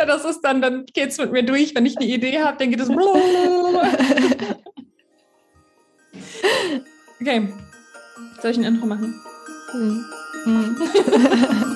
Ja, 0.00 0.06
das 0.06 0.24
ist 0.24 0.40
dann, 0.40 0.62
dann 0.62 0.86
geht 0.86 1.10
es 1.10 1.18
mit 1.18 1.30
mir 1.30 1.42
durch. 1.42 1.74
Wenn 1.74 1.84
ich 1.84 1.98
eine 1.98 2.06
Idee 2.06 2.40
habe, 2.40 2.56
dann 2.56 2.70
geht 2.70 2.80
es. 2.80 2.88
okay. 7.20 7.52
Soll 8.40 8.50
ich 8.50 8.56
ein 8.56 8.64
Intro 8.64 8.86
machen? 8.86 9.14
Hm. 9.72 10.06
Hm. 10.44 10.76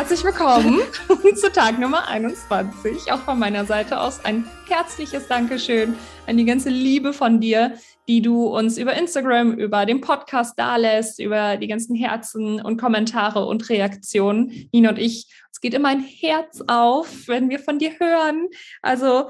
herzlich 0.00 0.24
willkommen 0.24 0.80
zu 1.34 1.52
Tag 1.52 1.78
Nummer 1.78 2.08
21. 2.08 3.12
Auch 3.12 3.18
von 3.18 3.38
meiner 3.38 3.66
Seite 3.66 4.00
aus 4.00 4.24
ein 4.24 4.48
herzliches 4.66 5.28
Dankeschön 5.28 5.94
an 6.26 6.38
die 6.38 6.46
ganze 6.46 6.70
Liebe 6.70 7.12
von 7.12 7.38
dir, 7.38 7.74
die 8.08 8.22
du 8.22 8.46
uns 8.46 8.78
über 8.78 8.94
Instagram, 8.94 9.52
über 9.52 9.84
den 9.84 10.00
Podcast 10.00 10.58
dalässt, 10.58 11.20
über 11.20 11.58
die 11.58 11.68
ganzen 11.68 11.94
Herzen 11.94 12.62
und 12.62 12.80
Kommentare 12.80 13.44
und 13.44 13.68
Reaktionen. 13.68 14.70
Nina 14.72 14.88
und 14.88 14.98
ich, 14.98 15.26
es 15.52 15.60
geht 15.60 15.74
immer 15.74 15.90
ein 15.90 16.00
Herz 16.00 16.62
auf, 16.66 17.28
wenn 17.28 17.50
wir 17.50 17.58
von 17.58 17.78
dir 17.78 17.92
hören. 17.98 18.48
Also 18.80 19.28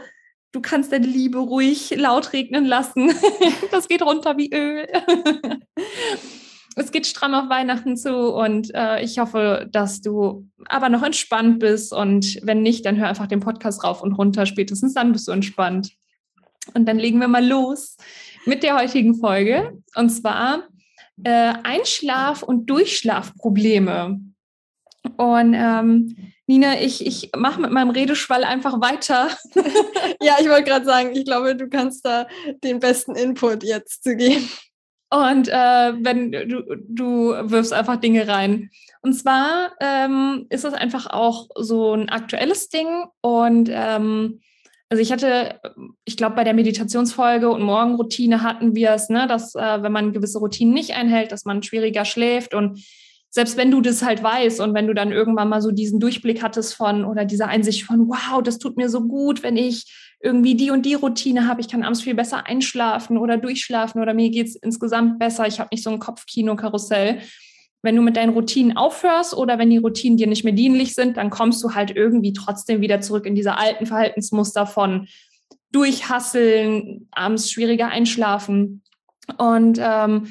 du 0.52 0.60
kannst 0.60 0.92
deine 0.92 1.08
Liebe 1.08 1.38
ruhig 1.38 1.96
laut 1.96 2.32
regnen 2.32 2.64
lassen. 2.64 3.12
Das 3.72 3.88
geht 3.88 4.02
runter 4.02 4.36
wie 4.36 4.54
Öl. 4.54 4.86
es 6.76 6.92
geht 6.92 7.06
stramm 7.06 7.34
auf 7.34 7.48
Weihnachten 7.48 7.96
zu 7.96 8.32
und 8.32 8.72
äh, 8.74 9.02
ich 9.02 9.18
hoffe, 9.18 9.68
dass 9.72 10.00
du 10.00 10.48
aber 10.66 10.88
noch 10.88 11.02
entspannt 11.02 11.58
bist 11.58 11.92
und 11.92 12.38
wenn 12.42 12.62
nicht, 12.62 12.86
dann 12.86 12.96
hör 12.96 13.08
einfach 13.08 13.26
den 13.26 13.40
Podcast 13.40 13.82
rauf 13.82 14.02
und 14.02 14.12
runter. 14.12 14.46
Spätestens 14.46 14.94
dann 14.94 15.12
bist 15.12 15.26
du 15.26 15.32
entspannt. 15.32 15.92
Und 16.74 16.86
dann 16.86 16.98
legen 16.98 17.18
wir 17.20 17.28
mal 17.28 17.44
los 17.44 17.96
mit 18.46 18.62
der 18.62 18.78
heutigen 18.78 19.14
Folge 19.14 19.78
und 19.96 20.10
zwar 20.10 20.68
äh, 21.24 21.52
Einschlaf- 21.64 22.42
und 22.42 22.66
Durchschlafprobleme. 22.66 24.20
Und 25.16 25.54
ähm, 25.54 26.32
Nina, 26.46 26.80
ich, 26.80 27.06
ich 27.06 27.30
mache 27.36 27.60
mit 27.60 27.70
meinem 27.70 27.90
Redeschwall 27.90 28.44
einfach 28.44 28.80
weiter. 28.80 29.28
ja, 30.20 30.36
ich 30.40 30.48
wollte 30.48 30.64
gerade 30.64 30.84
sagen, 30.84 31.14
ich 31.14 31.24
glaube, 31.24 31.56
du 31.56 31.68
kannst 31.68 32.04
da 32.04 32.26
den 32.62 32.80
besten 32.80 33.16
Input 33.16 33.62
jetzt 33.62 34.04
zu 34.04 34.16
geben. 34.16 34.48
Und 35.10 35.48
äh, 35.48 35.52
wenn 35.52 36.30
du, 36.30 36.62
du 36.88 37.30
wirfst 37.50 37.72
einfach 37.72 37.96
Dinge 37.96 38.28
rein. 38.28 38.70
Und 39.02 39.14
zwar 39.14 39.72
ähm, 39.80 40.46
ist 40.50 40.64
es 40.64 40.72
einfach 40.72 41.06
auch 41.06 41.48
so 41.56 41.94
ein 41.94 42.08
aktuelles 42.08 42.68
Ding. 42.68 42.86
Und 43.20 43.68
ähm, 43.72 44.40
also 44.88 45.02
ich 45.02 45.10
hatte, 45.10 45.60
ich 46.04 46.16
glaube, 46.16 46.36
bei 46.36 46.44
der 46.44 46.54
Meditationsfolge 46.54 47.48
und 47.50 47.62
Morgenroutine 47.62 48.42
hatten 48.42 48.74
wir 48.74 48.90
es, 48.90 49.08
ne, 49.08 49.26
dass 49.26 49.54
äh, 49.54 49.82
wenn 49.82 49.92
man 49.92 50.12
gewisse 50.12 50.38
Routinen 50.38 50.74
nicht 50.74 50.94
einhält, 50.94 51.32
dass 51.32 51.44
man 51.44 51.62
schwieriger 51.62 52.04
schläft. 52.04 52.54
Und 52.54 52.80
selbst 53.30 53.56
wenn 53.56 53.70
du 53.70 53.80
das 53.80 54.02
halt 54.02 54.22
weißt 54.22 54.60
und 54.60 54.74
wenn 54.74 54.88
du 54.88 54.94
dann 54.94 55.12
irgendwann 55.12 55.48
mal 55.48 55.62
so 55.62 55.70
diesen 55.70 56.00
Durchblick 56.00 56.42
hattest 56.42 56.74
von 56.74 57.04
oder 57.04 57.24
diese 57.24 57.46
Einsicht 57.46 57.84
von, 57.84 58.08
wow, 58.08 58.42
das 58.42 58.58
tut 58.58 58.76
mir 58.76 58.88
so 58.88 59.02
gut, 59.02 59.44
wenn 59.44 59.56
ich 59.56 60.16
irgendwie 60.20 60.56
die 60.56 60.70
und 60.70 60.84
die 60.84 60.94
Routine 60.94 61.46
habe, 61.46 61.60
ich 61.60 61.68
kann 61.68 61.84
abends 61.84 62.02
viel 62.02 62.14
besser 62.14 62.46
einschlafen 62.46 63.16
oder 63.16 63.38
durchschlafen 63.38 64.02
oder 64.02 64.14
mir 64.14 64.30
geht 64.30 64.48
es 64.48 64.56
insgesamt 64.56 65.20
besser, 65.20 65.46
ich 65.46 65.60
habe 65.60 65.70
nicht 65.72 65.84
so 65.84 65.90
ein 65.90 66.00
Kopfkino-Karussell. 66.00 67.20
Wenn 67.82 67.96
du 67.96 68.02
mit 68.02 68.18
deinen 68.18 68.34
Routinen 68.34 68.76
aufhörst 68.76 69.34
oder 69.34 69.58
wenn 69.58 69.70
die 69.70 69.78
Routinen 69.78 70.18
dir 70.18 70.26
nicht 70.26 70.44
mehr 70.44 70.52
dienlich 70.52 70.94
sind, 70.94 71.16
dann 71.16 71.30
kommst 71.30 71.64
du 71.64 71.74
halt 71.74 71.96
irgendwie 71.96 72.34
trotzdem 72.34 72.82
wieder 72.82 73.00
zurück 73.00 73.24
in 73.24 73.34
diese 73.34 73.56
alten 73.56 73.86
Verhaltensmuster 73.86 74.66
von 74.66 75.08
durchhasseln, 75.72 77.08
abends 77.12 77.50
schwieriger 77.50 77.88
einschlafen. 77.88 78.82
Und 79.38 79.78
ähm, 79.80 80.28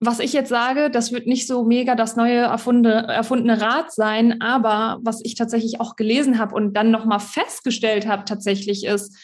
was 0.00 0.18
ich 0.18 0.32
jetzt 0.32 0.48
sage, 0.48 0.90
das 0.90 1.12
wird 1.12 1.26
nicht 1.26 1.46
so 1.46 1.64
mega 1.64 1.94
das 1.94 2.16
neue 2.16 2.40
erfundene, 2.40 3.06
erfundene 3.08 3.60
Rad 3.60 3.92
sein, 3.92 4.40
aber 4.40 4.98
was 5.02 5.20
ich 5.24 5.34
tatsächlich 5.34 5.80
auch 5.80 5.96
gelesen 5.96 6.38
habe 6.38 6.54
und 6.54 6.74
dann 6.74 6.90
nochmal 6.90 7.20
festgestellt 7.20 8.06
habe 8.06 8.24
tatsächlich 8.24 8.84
ist, 8.84 9.16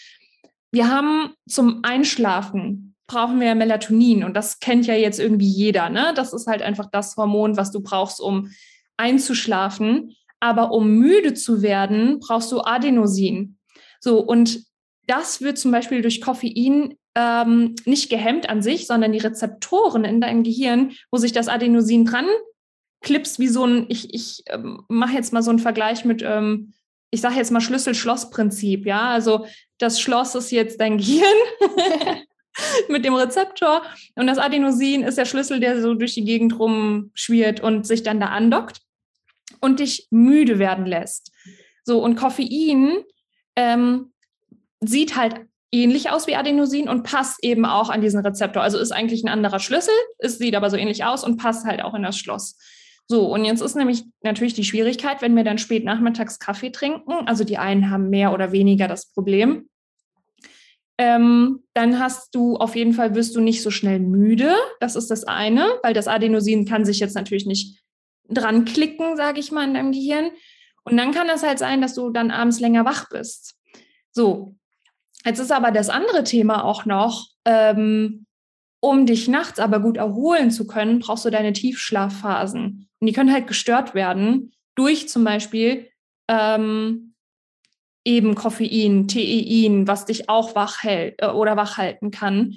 wir 0.72 0.88
haben 0.88 1.34
zum 1.48 1.80
Einschlafen 1.82 2.90
brauchen 3.10 3.40
wir 3.40 3.56
Melatonin 3.56 4.22
und 4.22 4.34
das 4.34 4.60
kennt 4.60 4.86
ja 4.86 4.94
jetzt 4.94 5.18
irgendwie 5.18 5.48
jeder. 5.48 5.90
Ne? 5.90 6.12
Das 6.14 6.32
ist 6.32 6.46
halt 6.46 6.62
einfach 6.62 6.86
das 6.92 7.16
Hormon, 7.16 7.56
was 7.56 7.72
du 7.72 7.80
brauchst, 7.80 8.20
um 8.20 8.52
einzuschlafen. 8.96 10.14
Aber 10.38 10.70
um 10.70 10.94
müde 10.94 11.34
zu 11.34 11.60
werden, 11.60 12.20
brauchst 12.20 12.52
du 12.52 12.60
Adenosin. 12.60 13.58
So, 13.98 14.20
und 14.20 14.64
das 15.08 15.42
wird 15.42 15.58
zum 15.58 15.72
Beispiel 15.72 16.02
durch 16.02 16.20
Koffein 16.20 16.94
ähm, 17.14 17.74
nicht 17.84 18.10
gehemmt 18.10 18.48
an 18.48 18.62
sich, 18.62 18.86
sondern 18.86 19.12
die 19.12 19.18
Rezeptoren 19.18 20.04
in 20.04 20.20
deinem 20.20 20.42
Gehirn, 20.42 20.92
wo 21.10 21.18
sich 21.18 21.32
das 21.32 21.48
Adenosin 21.48 22.04
dran 22.04 22.26
klipst, 23.02 23.38
wie 23.38 23.48
so 23.48 23.64
ein, 23.64 23.86
ich, 23.88 24.14
ich 24.14 24.42
ähm, 24.46 24.82
mache 24.88 25.14
jetzt 25.14 25.32
mal 25.32 25.42
so 25.42 25.50
einen 25.50 25.58
Vergleich 25.58 26.04
mit, 26.04 26.22
ähm, 26.22 26.72
ich 27.10 27.20
sage 27.20 27.36
jetzt 27.36 27.50
mal 27.50 27.60
Schlüssel-Schloss-Prinzip, 27.60 28.86
ja. 28.86 29.10
Also 29.10 29.46
das 29.78 30.00
Schloss 30.00 30.34
ist 30.34 30.50
jetzt 30.50 30.80
dein 30.80 30.98
Gehirn 30.98 31.24
mit 32.88 33.04
dem 33.04 33.14
Rezeptor 33.14 33.82
und 34.14 34.26
das 34.26 34.38
Adenosin 34.38 35.02
ist 35.02 35.18
der 35.18 35.24
Schlüssel, 35.24 35.60
der 35.60 35.80
so 35.80 35.94
durch 35.94 36.14
die 36.14 36.24
Gegend 36.24 36.58
rumschwirrt 36.58 37.60
und 37.60 37.86
sich 37.86 38.02
dann 38.02 38.20
da 38.20 38.26
andockt 38.26 38.82
und 39.60 39.80
dich 39.80 40.06
müde 40.10 40.58
werden 40.58 40.86
lässt. 40.86 41.32
So, 41.84 42.02
und 42.02 42.16
Koffein 42.16 43.02
ähm, 43.56 44.12
sieht 44.80 45.16
halt 45.16 45.46
ähnlich 45.72 46.10
aus 46.10 46.26
wie 46.26 46.36
Adenosin 46.36 46.88
und 46.88 47.04
passt 47.04 47.42
eben 47.42 47.64
auch 47.64 47.90
an 47.90 48.00
diesen 48.00 48.20
Rezeptor. 48.20 48.62
Also 48.62 48.78
ist 48.78 48.92
eigentlich 48.92 49.22
ein 49.22 49.28
anderer 49.28 49.60
Schlüssel, 49.60 49.94
es 50.18 50.38
sieht 50.38 50.54
aber 50.54 50.70
so 50.70 50.76
ähnlich 50.76 51.04
aus 51.04 51.24
und 51.24 51.36
passt 51.36 51.64
halt 51.64 51.82
auch 51.82 51.94
in 51.94 52.02
das 52.02 52.18
Schloss. 52.18 52.56
So, 53.06 53.26
und 53.26 53.44
jetzt 53.44 53.60
ist 53.60 53.74
nämlich 53.74 54.04
natürlich 54.22 54.54
die 54.54 54.64
Schwierigkeit, 54.64 55.20
wenn 55.20 55.34
wir 55.34 55.42
dann 55.42 55.58
spät 55.58 55.84
nachmittags 55.84 56.38
Kaffee 56.38 56.70
trinken, 56.70 57.26
also 57.26 57.42
die 57.42 57.58
einen 57.58 57.90
haben 57.90 58.08
mehr 58.08 58.32
oder 58.32 58.52
weniger 58.52 58.86
das 58.86 59.12
Problem, 59.12 59.68
ähm, 61.00 61.64
dann 61.72 61.98
hast 61.98 62.34
du 62.34 62.56
auf 62.56 62.76
jeden 62.76 62.92
Fall, 62.92 63.14
wirst 63.14 63.34
du 63.34 63.40
nicht 63.40 63.62
so 63.62 63.70
schnell 63.70 64.00
müde. 64.00 64.54
Das 64.80 64.96
ist 64.96 65.10
das 65.10 65.24
eine, 65.24 65.66
weil 65.82 65.94
das 65.94 66.08
Adenosin 66.08 66.66
kann 66.66 66.84
sich 66.84 67.00
jetzt 67.00 67.14
natürlich 67.14 67.46
nicht 67.46 67.80
dran 68.28 68.66
klicken, 68.66 69.16
sage 69.16 69.40
ich 69.40 69.50
mal, 69.50 69.66
in 69.66 69.72
deinem 69.72 69.92
Gehirn. 69.92 70.30
Und 70.84 70.98
dann 70.98 71.12
kann 71.12 71.26
das 71.26 71.42
halt 71.42 71.58
sein, 71.58 71.80
dass 71.80 71.94
du 71.94 72.10
dann 72.10 72.30
abends 72.30 72.60
länger 72.60 72.84
wach 72.84 73.08
bist. 73.08 73.54
So, 74.12 74.56
Jetzt 75.24 75.38
ist 75.38 75.52
aber 75.52 75.70
das 75.70 75.88
andere 75.88 76.24
Thema 76.24 76.64
auch 76.64 76.86
noch, 76.86 77.28
ähm, 77.44 78.26
um 78.80 79.04
dich 79.06 79.28
nachts 79.28 79.58
aber 79.58 79.80
gut 79.80 79.98
erholen 79.98 80.50
zu 80.50 80.66
können, 80.66 81.00
brauchst 81.00 81.24
du 81.24 81.30
deine 81.30 81.52
Tiefschlafphasen. 81.52 82.88
Und 82.98 83.06
die 83.06 83.12
können 83.12 83.32
halt 83.32 83.46
gestört 83.46 83.94
werden 83.94 84.52
durch 84.74 85.08
zum 85.08 85.24
Beispiel 85.24 85.88
ähm, 86.28 87.14
eben 88.04 88.34
Koffein, 88.34 89.08
Tein, 89.08 89.86
was 89.86 90.06
dich 90.06 90.28
auch 90.28 90.54
wach 90.54 90.82
hält 90.82 91.16
äh, 91.18 91.26
oder 91.26 91.56
wach 91.56 91.76
halten 91.76 92.10
kann. 92.10 92.54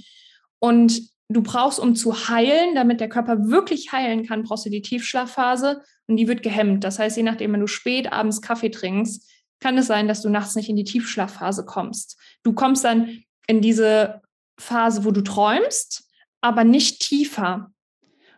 Und 0.59 1.01
du 1.28 1.41
brauchst, 1.41 1.80
um 1.80 1.95
zu 1.95 2.30
heilen, 2.30 2.75
damit 2.75 3.01
der 3.01 3.09
Körper 3.09 3.50
wirklich 3.50 3.91
heilen 3.91 4.25
kann, 4.25 4.44
brauchst 4.44 4.66
du 4.66 4.69
die 4.69 4.81
Tiefschlafphase 4.81 5.81
und 6.07 6.18
die 6.18 6.28
wird 6.28 6.44
gehemmt. 6.44 6.84
Das 6.84 7.00
heißt, 7.00 7.18
je 7.18 7.24
nachdem, 7.24 7.53
wenn 7.53 7.59
du 7.59 7.68
spät 7.68 8.12
abends 8.12 8.41
Kaffee 8.41 8.69
trinkst, 8.69 9.30
kann 9.63 9.78
es 9.78 9.88
sein, 9.88 10.07
dass 10.09 10.22
du 10.22 10.29
nachts 10.29 10.56
nicht 10.56 10.69
in 10.69 10.75
die 10.75 10.84
Tiefschlafphase 10.84 11.66
kommst. 11.66 12.19
Du 12.44 12.51
kommst 12.53 12.84
dann 12.84 13.24
in 13.47 13.62
diese 13.62 14.22
Phase, 14.59 15.06
wo 15.06 15.12
du 15.12 15.22
träumst, 15.22 16.07
aber 16.41 16.66
nicht 16.66 17.00
tiefer. 17.00 17.72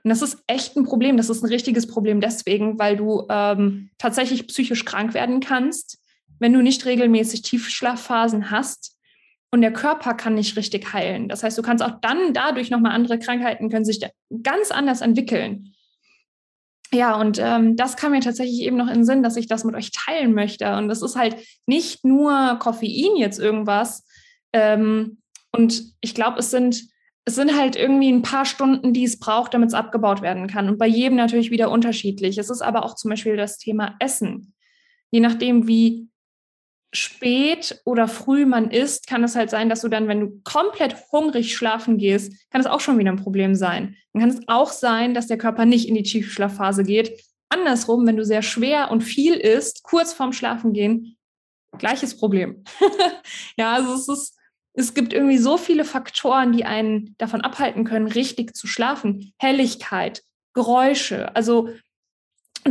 Und 0.04 0.10
das 0.10 0.22
ist 0.22 0.38
echt 0.46 0.78
ein 0.78 0.86
Problem. 0.86 1.18
Das 1.18 1.32
ist 1.32 1.44
ein 1.44 1.50
richtiges 1.50 1.88
Problem 1.88 2.22
deswegen, 2.22 2.78
weil 2.78 2.96
du 2.96 3.26
ähm, 3.30 3.90
tatsächlich 3.98 4.46
psychisch 4.48 4.86
krank 4.86 5.16
werden 5.16 5.40
kannst, 5.40 5.98
wenn 6.38 6.54
du 6.54 6.62
nicht 6.62 6.86
regelmäßig 6.86 7.42
Tiefschlafphasen 7.42 8.52
hast 8.52 8.96
und 9.52 9.62
der 9.62 9.74
Körper 9.74 10.14
kann 10.14 10.36
nicht 10.36 10.56
richtig 10.58 10.94
heilen. 10.94 11.28
Das 11.28 11.42
heißt, 11.42 11.58
du 11.58 11.64
kannst 11.64 11.84
auch 11.84 12.00
dann 12.02 12.34
dadurch 12.34 12.70
nochmal 12.70 12.92
andere 12.92 13.18
Krankheiten 13.18 13.70
können 13.70 13.86
sich 13.86 14.00
ganz 14.44 14.70
anders 14.70 15.02
entwickeln 15.02 15.75
ja, 16.94 17.20
und 17.20 17.40
ähm, 17.40 17.76
das 17.76 17.98
kam 17.98 18.12
mir 18.12 18.22
tatsächlich 18.22 18.62
eben 18.62 18.78
noch 18.78 18.88
in 18.88 18.96
den 18.96 19.06
Sinn, 19.06 19.24
dass 19.24 19.38
ich 19.38 19.48
das 19.48 19.64
mit 19.64 19.76
euch 19.76 19.92
teilen 19.92 20.34
möchte. 20.34 20.76
Und 20.76 20.88
das 20.88 21.02
ist 21.02 21.16
halt 21.16 21.36
nicht 21.66 22.06
nur 22.06 22.58
Koffein 22.60 23.16
jetzt 23.18 23.40
irgendwas. 23.40 24.06
Ähm, 24.54 25.18
und 25.52 25.84
ich 26.02 26.14
glaube, 26.14 26.40
es 26.40 26.52
sind, 26.52 26.84
es 27.26 27.36
sind 27.36 27.58
halt 27.58 27.76
irgendwie 27.76 28.12
ein 28.12 28.22
paar 28.22 28.46
Stunden, 28.46 28.94
die 28.94 29.04
es 29.04 29.20
braucht, 29.20 29.54
damit 29.54 29.70
es 29.70 29.74
abgebaut 29.74 30.22
werden 30.22 30.48
kann. 30.48 30.70
Und 30.70 30.78
bei 30.78 30.88
jedem 30.88 31.18
natürlich 31.18 31.50
wieder 31.50 31.72
unterschiedlich. 31.72 32.38
Es 32.38 32.50
ist 32.50 32.62
aber 32.62 32.86
auch 32.86 32.96
zum 32.96 33.10
Beispiel 33.10 33.36
das 33.36 33.58
Thema 33.58 33.96
Essen. 34.00 34.54
Je 35.12 35.22
nachdem, 35.22 35.68
wie 35.68 36.08
spät 36.96 37.82
oder 37.86 38.08
früh 38.08 38.46
man 38.46 38.72
isst, 38.72 39.08
kann 39.08 39.24
es 39.24 39.36
halt 39.36 39.50
sein, 39.50 39.70
dass 39.70 39.82
du 39.82 39.90
dann, 39.90 40.08
wenn 40.08 40.20
du 40.20 40.42
komplett 40.44 40.96
hungrig 41.12 41.56
schlafen 41.56 41.98
gehst, 41.98 42.34
kann 42.52 42.62
es 42.62 42.68
auch 42.68 42.80
schon 42.80 42.98
wieder 42.98 43.12
ein 43.12 43.22
Problem 43.22 43.56
sein. 43.56 43.96
Dann 44.14 44.22
kann 44.22 44.30
es 44.30 44.48
auch 44.48 44.72
sein, 44.72 45.14
dass 45.14 45.28
der 45.28 45.38
Körper 45.38 45.66
nicht 45.66 45.88
in 45.88 45.96
die 45.96 46.04
Tiefschlafphase 46.04 46.84
geht. 46.84 47.22
Andersrum, 47.50 48.08
wenn 48.08 48.18
du 48.18 48.26
sehr 48.26 48.42
schwer 48.42 48.92
und 48.92 49.02
viel 49.02 49.36
isst, 49.36 49.84
kurz 49.84 50.14
vorm 50.14 50.34
Schlafengehen, 50.34 51.18
gleiches 51.78 52.18
Problem. 52.18 52.64
ja, 53.58 53.74
also 53.74 53.94
es 53.94 54.08
ist 54.08 54.36
es 54.76 54.94
gibt 54.94 55.14
irgendwie 55.14 55.38
so 55.38 55.58
viele 55.58 55.86
Faktoren, 55.86 56.52
die 56.52 56.66
einen 56.66 57.16
davon 57.18 57.42
abhalten 57.42 57.86
können, 57.86 58.08
richtig 58.08 58.56
zu 58.56 58.68
schlafen. 58.68 59.34
Helligkeit, 59.38 60.22
Geräusche. 60.54 61.34
Also 61.36 61.70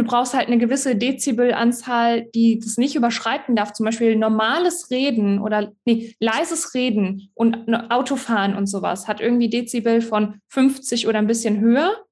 du 0.01 0.05
brauchst 0.05 0.35
halt 0.35 0.49
eine 0.49 0.59
gewisse 0.59 0.97
Dezibelanzahl, 0.97 2.27
die 2.35 2.59
das 2.59 2.77
nicht 2.77 2.97
überschreiten 2.97 3.55
darf. 3.55 3.73
Zum 3.73 3.87
Beispiel 3.87 4.17
normales 4.17 4.91
Reden 4.91 5.39
oder 5.39 5.73
nee, 5.85 6.17
leises 6.19 6.75
Reden 6.75 7.31
und 7.35 7.73
Autofahren 7.91 8.57
und 8.57 8.67
sowas 8.67 9.07
hat 9.07 9.21
irgendwie 9.21 9.49
Dezibel 9.49 10.01
von 10.01 10.41
50 10.49 11.07
oder 11.07 11.19
ein 11.19 11.29
bisschen 11.29 11.61
höher. 11.61 12.05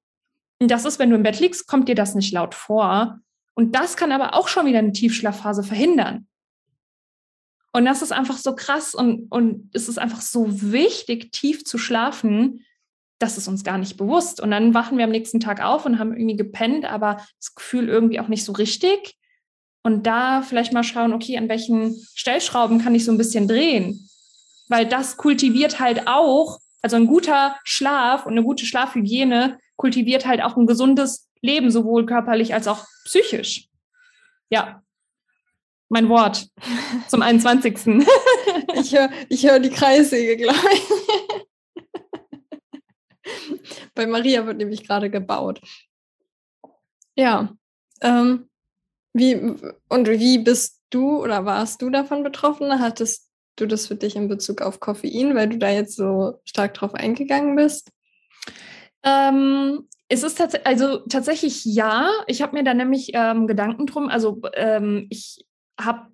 Und 0.59 0.71
das 0.71 0.85
ist, 0.85 0.97
wenn 0.97 1.09
du 1.09 1.17
im 1.17 1.23
Bett 1.23 1.39
liegst, 1.39 1.67
kommt 1.67 1.89
dir 1.89 1.95
das 1.95 2.15
nicht 2.15 2.31
laut 2.31 2.55
vor. 2.55 3.19
Und 3.53 3.75
das 3.75 3.97
kann 3.97 4.11
aber 4.11 4.33
auch 4.33 4.47
schon 4.47 4.65
wieder 4.65 4.79
eine 4.79 4.93
Tiefschlafphase 4.93 5.63
verhindern. 5.63 6.27
Und 7.73 7.85
das 7.85 8.01
ist 8.01 8.11
einfach 8.11 8.37
so 8.37 8.55
krass 8.55 8.93
und, 8.93 9.31
und 9.31 9.69
es 9.73 9.89
ist 9.89 9.97
einfach 9.97 10.21
so 10.21 10.45
wichtig, 10.61 11.31
tief 11.31 11.65
zu 11.65 11.77
schlafen, 11.77 12.63
das 13.23 13.37
ist 13.37 13.47
uns 13.47 13.63
gar 13.63 13.77
nicht 13.77 13.95
bewusst. 13.95 14.41
Und 14.41 14.51
dann 14.51 14.73
wachen 14.73 14.97
wir 14.97 15.05
am 15.05 15.11
nächsten 15.11 15.39
Tag 15.39 15.63
auf 15.63 15.85
und 15.85 15.97
haben 15.97 16.11
irgendwie 16.11 16.35
gepennt, 16.35 16.83
aber 16.83 17.25
das 17.39 17.55
Gefühl 17.55 17.87
irgendwie 17.87 18.19
auch 18.19 18.27
nicht 18.27 18.43
so 18.43 18.51
richtig. 18.51 19.15
Und 19.81 20.05
da 20.05 20.41
vielleicht 20.41 20.73
mal 20.73 20.83
schauen, 20.83 21.13
okay, 21.13 21.37
an 21.37 21.47
welchen 21.47 21.95
Stellschrauben 22.15 22.79
kann 22.79 22.93
ich 22.95 23.05
so 23.05 23.11
ein 23.11 23.17
bisschen 23.17 23.47
drehen? 23.47 24.09
Weil 24.67 24.85
das 24.85 25.15
kultiviert 25.15 25.79
halt 25.79 26.07
auch, 26.07 26.59
also 26.81 26.97
ein 26.97 27.07
guter 27.07 27.55
Schlaf 27.63 28.25
und 28.25 28.33
eine 28.33 28.43
gute 28.43 28.65
Schlafhygiene 28.65 29.57
kultiviert 29.77 30.25
halt 30.25 30.41
auch 30.41 30.57
ein 30.57 30.67
gesundes 30.67 31.29
Leben, 31.41 31.71
sowohl 31.71 32.05
körperlich 32.05 32.53
als 32.53 32.67
auch 32.67 32.85
psychisch. 33.05 33.69
Ja, 34.49 34.81
mein 35.87 36.09
Wort 36.09 36.47
zum 37.07 37.21
21. 37.23 38.03
ich 38.75 38.93
höre 38.93 39.09
ich 39.29 39.45
hör 39.45 39.59
die 39.59 39.69
Kreissäge 39.69 40.35
gleich. 40.35 40.81
Bei 43.95 44.07
Maria 44.07 44.45
wird 44.45 44.57
nämlich 44.57 44.85
gerade 44.87 45.09
gebaut. 45.09 45.61
Ja. 47.15 47.55
Ähm, 48.01 48.49
wie, 49.13 49.35
und 49.89 50.07
wie 50.09 50.39
bist 50.39 50.81
du 50.89 51.21
oder 51.21 51.45
warst 51.45 51.81
du 51.81 51.89
davon 51.89 52.23
betroffen? 52.23 52.79
Hattest 52.79 53.29
du 53.55 53.67
das 53.67 53.87
für 53.87 53.95
dich 53.95 54.15
in 54.15 54.27
Bezug 54.27 54.61
auf 54.61 54.79
Koffein, 54.79 55.35
weil 55.35 55.49
du 55.49 55.57
da 55.57 55.69
jetzt 55.69 55.95
so 55.95 56.39
stark 56.43 56.73
drauf 56.73 56.95
eingegangen 56.95 57.55
bist? 57.55 57.91
Ähm, 59.03 59.87
es 60.07 60.23
ist 60.23 60.37
tats 60.37 60.55
also 60.65 60.99
tatsächlich 61.07 61.65
ja. 61.65 62.09
Ich 62.27 62.41
habe 62.41 62.55
mir 62.55 62.63
da 62.63 62.73
nämlich 62.73 63.11
ähm, 63.13 63.47
Gedanken 63.47 63.85
drum. 63.85 64.09
Also 64.09 64.41
ähm, 64.53 65.07
ich 65.09 65.45
habe 65.79 66.07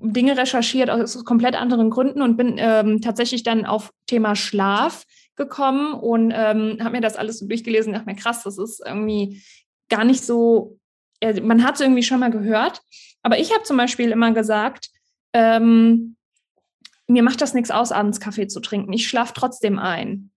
Dinge 0.00 0.36
recherchiert 0.36 0.90
aus 0.90 1.24
komplett 1.24 1.54
anderen 1.54 1.90
Gründen 1.90 2.20
und 2.20 2.36
bin 2.36 2.56
ähm, 2.58 3.00
tatsächlich 3.00 3.42
dann 3.42 3.64
auf 3.64 3.90
Thema 4.06 4.36
Schlaf 4.36 5.04
gekommen 5.36 5.94
und 5.94 6.32
ähm, 6.34 6.78
habe 6.80 6.92
mir 6.92 7.00
das 7.00 7.16
alles 7.16 7.38
so 7.38 7.46
durchgelesen 7.46 7.92
und 7.92 7.98
dachte 7.98 8.10
mir, 8.10 8.16
krass, 8.16 8.42
das 8.42 8.58
ist 8.58 8.82
irgendwie 8.84 9.42
gar 9.88 10.04
nicht 10.04 10.24
so, 10.24 10.78
äh, 11.20 11.40
man 11.40 11.64
hat 11.64 11.74
es 11.76 11.80
irgendwie 11.80 12.02
schon 12.02 12.20
mal 12.20 12.30
gehört. 12.30 12.80
Aber 13.22 13.38
ich 13.38 13.52
habe 13.52 13.64
zum 13.64 13.76
Beispiel 13.76 14.10
immer 14.10 14.32
gesagt, 14.32 14.90
ähm, 15.32 16.16
mir 17.06 17.22
macht 17.22 17.40
das 17.40 17.54
nichts 17.54 17.70
aus, 17.70 17.92
abends 17.92 18.20
Kaffee 18.20 18.48
zu 18.48 18.60
trinken. 18.60 18.92
Ich 18.92 19.08
schlafe 19.08 19.34
trotzdem 19.34 19.78
ein. 19.78 20.30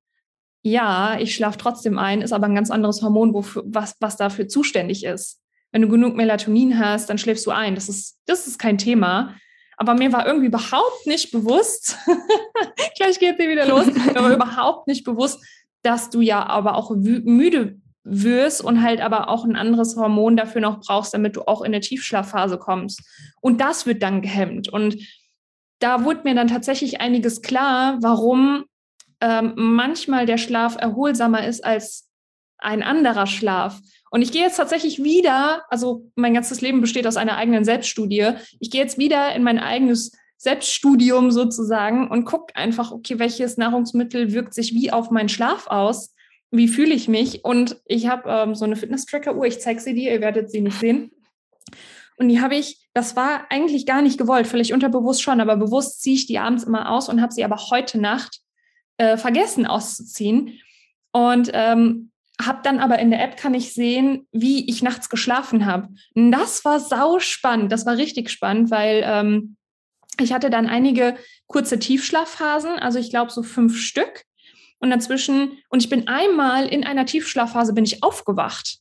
Ja, 0.63 1.17
ich 1.19 1.35
schlafe 1.35 1.57
trotzdem 1.57 1.97
ein, 1.97 2.21
ist 2.21 2.33
aber 2.33 2.47
ein 2.47 2.55
ganz 2.55 2.71
anderes 2.71 3.01
Hormon, 3.01 3.33
wofür, 3.33 3.63
was, 3.65 3.95
was 3.99 4.17
dafür 4.17 4.47
zuständig 4.47 5.05
ist. 5.05 5.41
Wenn 5.71 5.81
du 5.81 5.89
genug 5.89 6.15
Melatonin 6.15 6.79
hast, 6.79 7.09
dann 7.09 7.17
schläfst 7.17 7.45
du 7.45 7.51
ein. 7.51 7.75
Das 7.75 7.87
ist, 7.87 8.19
das 8.25 8.47
ist 8.47 8.57
kein 8.57 8.77
Thema. 8.77 9.35
Aber 9.77 9.93
mir 9.93 10.11
war 10.11 10.25
irgendwie 10.25 10.47
überhaupt 10.47 11.05
nicht 11.05 11.31
bewusst, 11.31 11.97
gleich 12.97 13.19
geht 13.19 13.37
sie 13.39 13.47
wieder 13.47 13.67
los, 13.67 13.85
mir 13.85 14.15
war 14.15 14.31
überhaupt 14.33 14.87
nicht 14.87 15.03
bewusst, 15.03 15.39
dass 15.83 16.09
du 16.09 16.21
ja 16.21 16.45
aber 16.45 16.75
auch 16.75 16.91
müde 16.95 17.79
wirst 18.03 18.63
und 18.63 18.81
halt 18.81 19.01
aber 19.01 19.29
auch 19.29 19.45
ein 19.45 19.55
anderes 19.55 19.95
Hormon 19.95 20.37
dafür 20.37 20.61
noch 20.61 20.79
brauchst, 20.79 21.13
damit 21.13 21.35
du 21.35 21.43
auch 21.43 21.61
in 21.61 21.67
eine 21.67 21.81
Tiefschlafphase 21.81 22.57
kommst. 22.57 23.01
Und 23.41 23.61
das 23.61 23.85
wird 23.85 24.01
dann 24.01 24.21
gehemmt. 24.21 24.69
Und 24.69 24.97
da 25.79 26.03
wurde 26.03 26.21
mir 26.23 26.33
dann 26.33 26.47
tatsächlich 26.47 27.01
einiges 27.01 27.41
klar, 27.41 27.97
warum 28.01 28.65
ähm, 29.21 29.53
manchmal 29.55 30.25
der 30.25 30.37
Schlaf 30.37 30.77
erholsamer 30.79 31.45
ist 31.45 31.63
als 31.63 32.09
ein 32.57 32.81
anderer 32.81 33.27
Schlaf. 33.27 33.79
Und 34.09 34.21
ich 34.21 34.31
gehe 34.31 34.41
jetzt 34.41 34.57
tatsächlich 34.57 35.03
wieder, 35.03 35.63
also 35.69 36.09
mein 36.15 36.33
ganzes 36.33 36.61
Leben 36.61 36.81
besteht 36.81 37.07
aus 37.07 37.17
einer 37.17 37.37
eigenen 37.37 37.65
Selbststudie. 37.65 38.31
Ich 38.59 38.71
gehe 38.71 38.81
jetzt 38.81 38.97
wieder 38.97 39.33
in 39.35 39.43
mein 39.43 39.59
eigenes 39.59 40.11
Selbststudium 40.37 41.31
sozusagen 41.31 42.09
und 42.09 42.25
gucke 42.25 42.55
einfach, 42.55 42.91
okay, 42.91 43.19
welches 43.19 43.57
Nahrungsmittel 43.57 44.31
wirkt 44.33 44.53
sich 44.53 44.73
wie 44.73 44.91
auf 44.91 45.11
meinen 45.11 45.29
Schlaf 45.29 45.67
aus? 45.67 46.13
Wie 46.51 46.67
fühle 46.67 46.93
ich 46.93 47.07
mich? 47.07 47.43
Und 47.43 47.81
ich 47.85 48.07
habe 48.07 48.29
ähm, 48.29 48.55
so 48.55 48.63
eine 48.63 48.75
Fitness-Tracker-Uhr, 48.75 49.45
ich 49.45 49.59
zeige 49.59 49.81
sie 49.81 49.93
dir, 49.93 50.13
ihr 50.13 50.21
werdet 50.21 50.49
sie 50.51 50.61
nicht 50.61 50.79
sehen. 50.79 51.11
Und 52.17 52.29
die 52.29 52.39
habe 52.39 52.55
ich, 52.55 52.87
das 52.93 53.15
war 53.15 53.45
eigentlich 53.49 53.85
gar 53.85 54.01
nicht 54.01 54.17
gewollt, 54.17 54.47
vielleicht 54.47 54.71
unterbewusst 54.71 55.21
schon, 55.21 55.41
aber 55.41 55.55
bewusst 55.55 56.01
ziehe 56.01 56.15
ich 56.15 56.27
die 56.27 56.39
abends 56.39 56.63
immer 56.63 56.91
aus 56.91 57.09
und 57.09 57.21
habe 57.21 57.33
sie 57.33 57.43
aber 57.43 57.57
heute 57.69 57.99
Nacht 57.99 58.39
äh, 58.97 59.17
vergessen 59.17 59.65
auszuziehen. 59.65 60.59
Und 61.11 61.51
ähm, 61.53 62.11
habe 62.41 62.59
dann 62.63 62.79
aber 62.79 62.99
in 62.99 63.09
der 63.09 63.23
App 63.23 63.37
kann 63.37 63.53
ich 63.53 63.73
sehen, 63.73 64.27
wie 64.31 64.69
ich 64.69 64.83
nachts 64.83 65.09
geschlafen 65.09 65.65
habe. 65.65 65.89
Das 66.13 66.63
war 66.65 66.79
sau 66.79 67.19
spannend. 67.19 67.71
Das 67.71 67.85
war 67.85 67.97
richtig 67.97 68.29
spannend, 68.29 68.69
weil 68.69 69.03
ähm, 69.05 69.57
ich 70.19 70.33
hatte 70.33 70.49
dann 70.49 70.67
einige 70.67 71.15
kurze 71.47 71.79
Tiefschlafphasen, 71.79 72.79
also 72.79 72.99
ich 72.99 73.09
glaube 73.09 73.31
so 73.31 73.43
fünf 73.43 73.79
Stück. 73.79 74.23
Und 74.79 74.91
dazwischen, 74.91 75.57
und 75.69 75.81
ich 75.81 75.89
bin 75.89 76.07
einmal 76.07 76.67
in 76.67 76.83
einer 76.83 77.07
Tiefschlafphase 77.07 77.73
bin 77.73 77.83
ich 77.83 78.03
aufgewacht. 78.03 78.77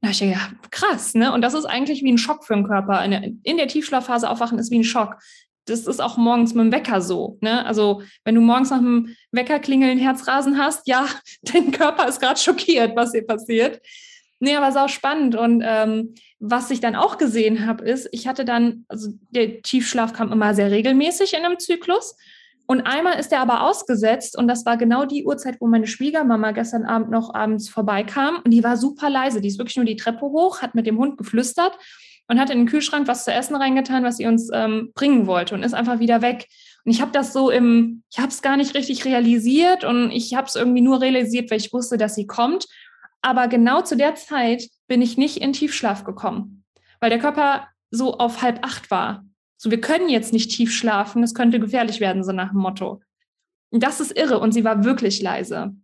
Da 0.00 0.10
ich 0.10 0.20
ja 0.20 0.50
krass, 0.70 1.14
ne? 1.14 1.32
Und 1.32 1.42
das 1.42 1.54
ist 1.54 1.64
eigentlich 1.64 2.02
wie 2.02 2.12
ein 2.12 2.18
Schock 2.18 2.44
für 2.44 2.54
den 2.54 2.66
Körper. 2.66 3.04
In 3.04 3.56
der 3.56 3.68
Tiefschlafphase 3.68 4.28
aufwachen 4.28 4.58
ist 4.58 4.70
wie 4.70 4.78
ein 4.78 4.84
Schock 4.84 5.16
das 5.68 5.86
ist 5.86 6.00
auch 6.00 6.16
morgens 6.16 6.54
mit 6.54 6.64
dem 6.64 6.72
Wecker 6.72 7.00
so. 7.00 7.38
Ne? 7.40 7.64
Also 7.64 8.02
wenn 8.24 8.34
du 8.34 8.40
morgens 8.40 8.70
nach 8.70 8.78
dem 8.78 9.14
Wecker 9.32 9.58
klingeln 9.58 9.98
Herzrasen 9.98 10.58
hast, 10.58 10.86
ja, 10.86 11.06
dein 11.42 11.70
Körper 11.70 12.08
ist 12.08 12.20
gerade 12.20 12.40
schockiert, 12.40 12.96
was 12.96 13.12
hier 13.12 13.26
passiert. 13.26 13.80
Nee, 14.40 14.54
aber 14.54 14.68
es 14.68 14.74
ist 14.74 14.80
auch 14.80 14.88
spannend. 14.88 15.34
Und 15.34 15.62
ähm, 15.66 16.14
was 16.38 16.70
ich 16.70 16.80
dann 16.80 16.94
auch 16.94 17.18
gesehen 17.18 17.66
habe, 17.66 17.84
ist, 17.84 18.08
ich 18.12 18.28
hatte 18.28 18.44
dann, 18.44 18.84
also 18.88 19.10
der 19.30 19.62
Tiefschlaf 19.62 20.12
kam 20.12 20.32
immer 20.32 20.54
sehr 20.54 20.70
regelmäßig 20.70 21.34
in 21.34 21.44
einem 21.44 21.58
Zyklus. 21.58 22.16
Und 22.66 22.82
einmal 22.82 23.18
ist 23.18 23.30
der 23.30 23.40
aber 23.40 23.62
ausgesetzt 23.62 24.36
und 24.36 24.46
das 24.46 24.66
war 24.66 24.76
genau 24.76 25.06
die 25.06 25.24
Uhrzeit, 25.24 25.56
wo 25.58 25.66
meine 25.66 25.86
Schwiegermama 25.86 26.52
gestern 26.52 26.84
Abend 26.84 27.10
noch 27.10 27.32
abends 27.32 27.70
vorbeikam 27.70 28.42
und 28.44 28.50
die 28.50 28.62
war 28.62 28.76
super 28.76 29.08
leise. 29.08 29.40
Die 29.40 29.48
ist 29.48 29.58
wirklich 29.58 29.76
nur 29.76 29.86
die 29.86 29.96
Treppe 29.96 30.26
hoch, 30.26 30.60
hat 30.60 30.74
mit 30.74 30.86
dem 30.86 30.98
Hund 30.98 31.16
geflüstert 31.16 31.78
und 32.28 32.38
hat 32.38 32.50
in 32.50 32.58
den 32.58 32.68
Kühlschrank 32.68 33.08
was 33.08 33.24
zu 33.24 33.32
essen 33.32 33.56
reingetan, 33.56 34.04
was 34.04 34.18
sie 34.18 34.26
uns 34.26 34.50
ähm, 34.52 34.92
bringen 34.94 35.26
wollte 35.26 35.54
und 35.54 35.62
ist 35.62 35.74
einfach 35.74 35.98
wieder 35.98 36.22
weg. 36.22 36.46
Und 36.84 36.92
ich 36.92 37.00
habe 37.00 37.10
das 37.10 37.32
so 37.32 37.50
im, 37.50 38.02
ich 38.10 38.18
habe 38.18 38.28
es 38.28 38.42
gar 38.42 38.56
nicht 38.56 38.74
richtig 38.74 39.04
realisiert 39.04 39.84
und 39.84 40.10
ich 40.10 40.34
habe 40.34 40.46
es 40.46 40.54
irgendwie 40.54 40.82
nur 40.82 41.00
realisiert, 41.00 41.50
weil 41.50 41.58
ich 41.58 41.72
wusste, 41.72 41.96
dass 41.96 42.14
sie 42.14 42.26
kommt. 42.26 42.66
Aber 43.22 43.48
genau 43.48 43.82
zu 43.82 43.96
der 43.96 44.14
Zeit 44.14 44.68
bin 44.86 45.02
ich 45.02 45.16
nicht 45.16 45.38
in 45.38 45.52
Tiefschlaf 45.52 46.04
gekommen, 46.04 46.64
weil 47.00 47.10
der 47.10 47.18
Körper 47.18 47.66
so 47.90 48.18
auf 48.18 48.42
halb 48.42 48.64
acht 48.64 48.90
war. 48.90 49.24
So, 49.56 49.70
wir 49.70 49.80
können 49.80 50.08
jetzt 50.08 50.32
nicht 50.32 50.50
tief 50.50 50.72
schlafen, 50.72 51.22
es 51.22 51.34
könnte 51.34 51.58
gefährlich 51.58 51.98
werden, 51.98 52.22
so 52.22 52.32
nach 52.32 52.50
dem 52.50 52.60
Motto. 52.60 53.00
Und 53.70 53.82
das 53.82 54.00
ist 54.00 54.16
irre 54.16 54.38
und 54.38 54.52
sie 54.52 54.64
war 54.64 54.84
wirklich 54.84 55.20
leise. 55.20 55.74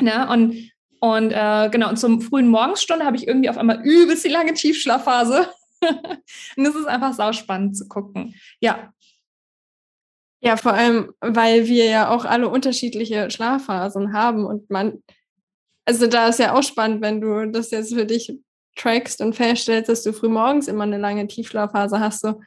Ne? 0.00 0.28
Und, 0.28 0.70
und 1.00 1.30
äh, 1.32 1.68
genau, 1.70 1.88
und 1.88 1.96
zum 1.96 2.20
frühen 2.20 2.48
Morgenstunde 2.48 3.06
habe 3.06 3.16
ich 3.16 3.26
irgendwie 3.26 3.48
auf 3.48 3.56
einmal 3.56 3.80
übelst 3.82 4.24
die 4.24 4.28
lange 4.28 4.52
Tiefschlafphase 4.52 5.48
und 6.56 6.66
es 6.66 6.74
ist 6.74 6.86
einfach 6.86 7.12
sauspannend 7.12 7.76
zu 7.76 7.88
gucken. 7.88 8.34
Ja. 8.60 8.92
Ja, 10.40 10.56
vor 10.56 10.74
allem, 10.74 11.12
weil 11.20 11.66
wir 11.66 11.86
ja 11.86 12.10
auch 12.10 12.24
alle 12.24 12.48
unterschiedliche 12.48 13.30
Schlafphasen 13.30 14.12
haben 14.12 14.44
und 14.44 14.70
man, 14.70 15.02
also 15.86 16.06
da 16.06 16.28
ist 16.28 16.38
ja 16.38 16.54
auch 16.54 16.62
spannend, 16.62 17.00
wenn 17.02 17.20
du 17.20 17.50
das 17.50 17.70
jetzt 17.70 17.94
für 17.94 18.04
dich 18.04 18.32
trackst 18.76 19.20
und 19.22 19.34
feststellst, 19.34 19.88
dass 19.88 20.02
du 20.02 20.12
früh 20.12 20.28
morgens 20.28 20.68
immer 20.68 20.84
eine 20.84 20.98
lange 20.98 21.26
Tiefschlafphase 21.26 21.98
hast, 21.98 22.20
so 22.20 22.40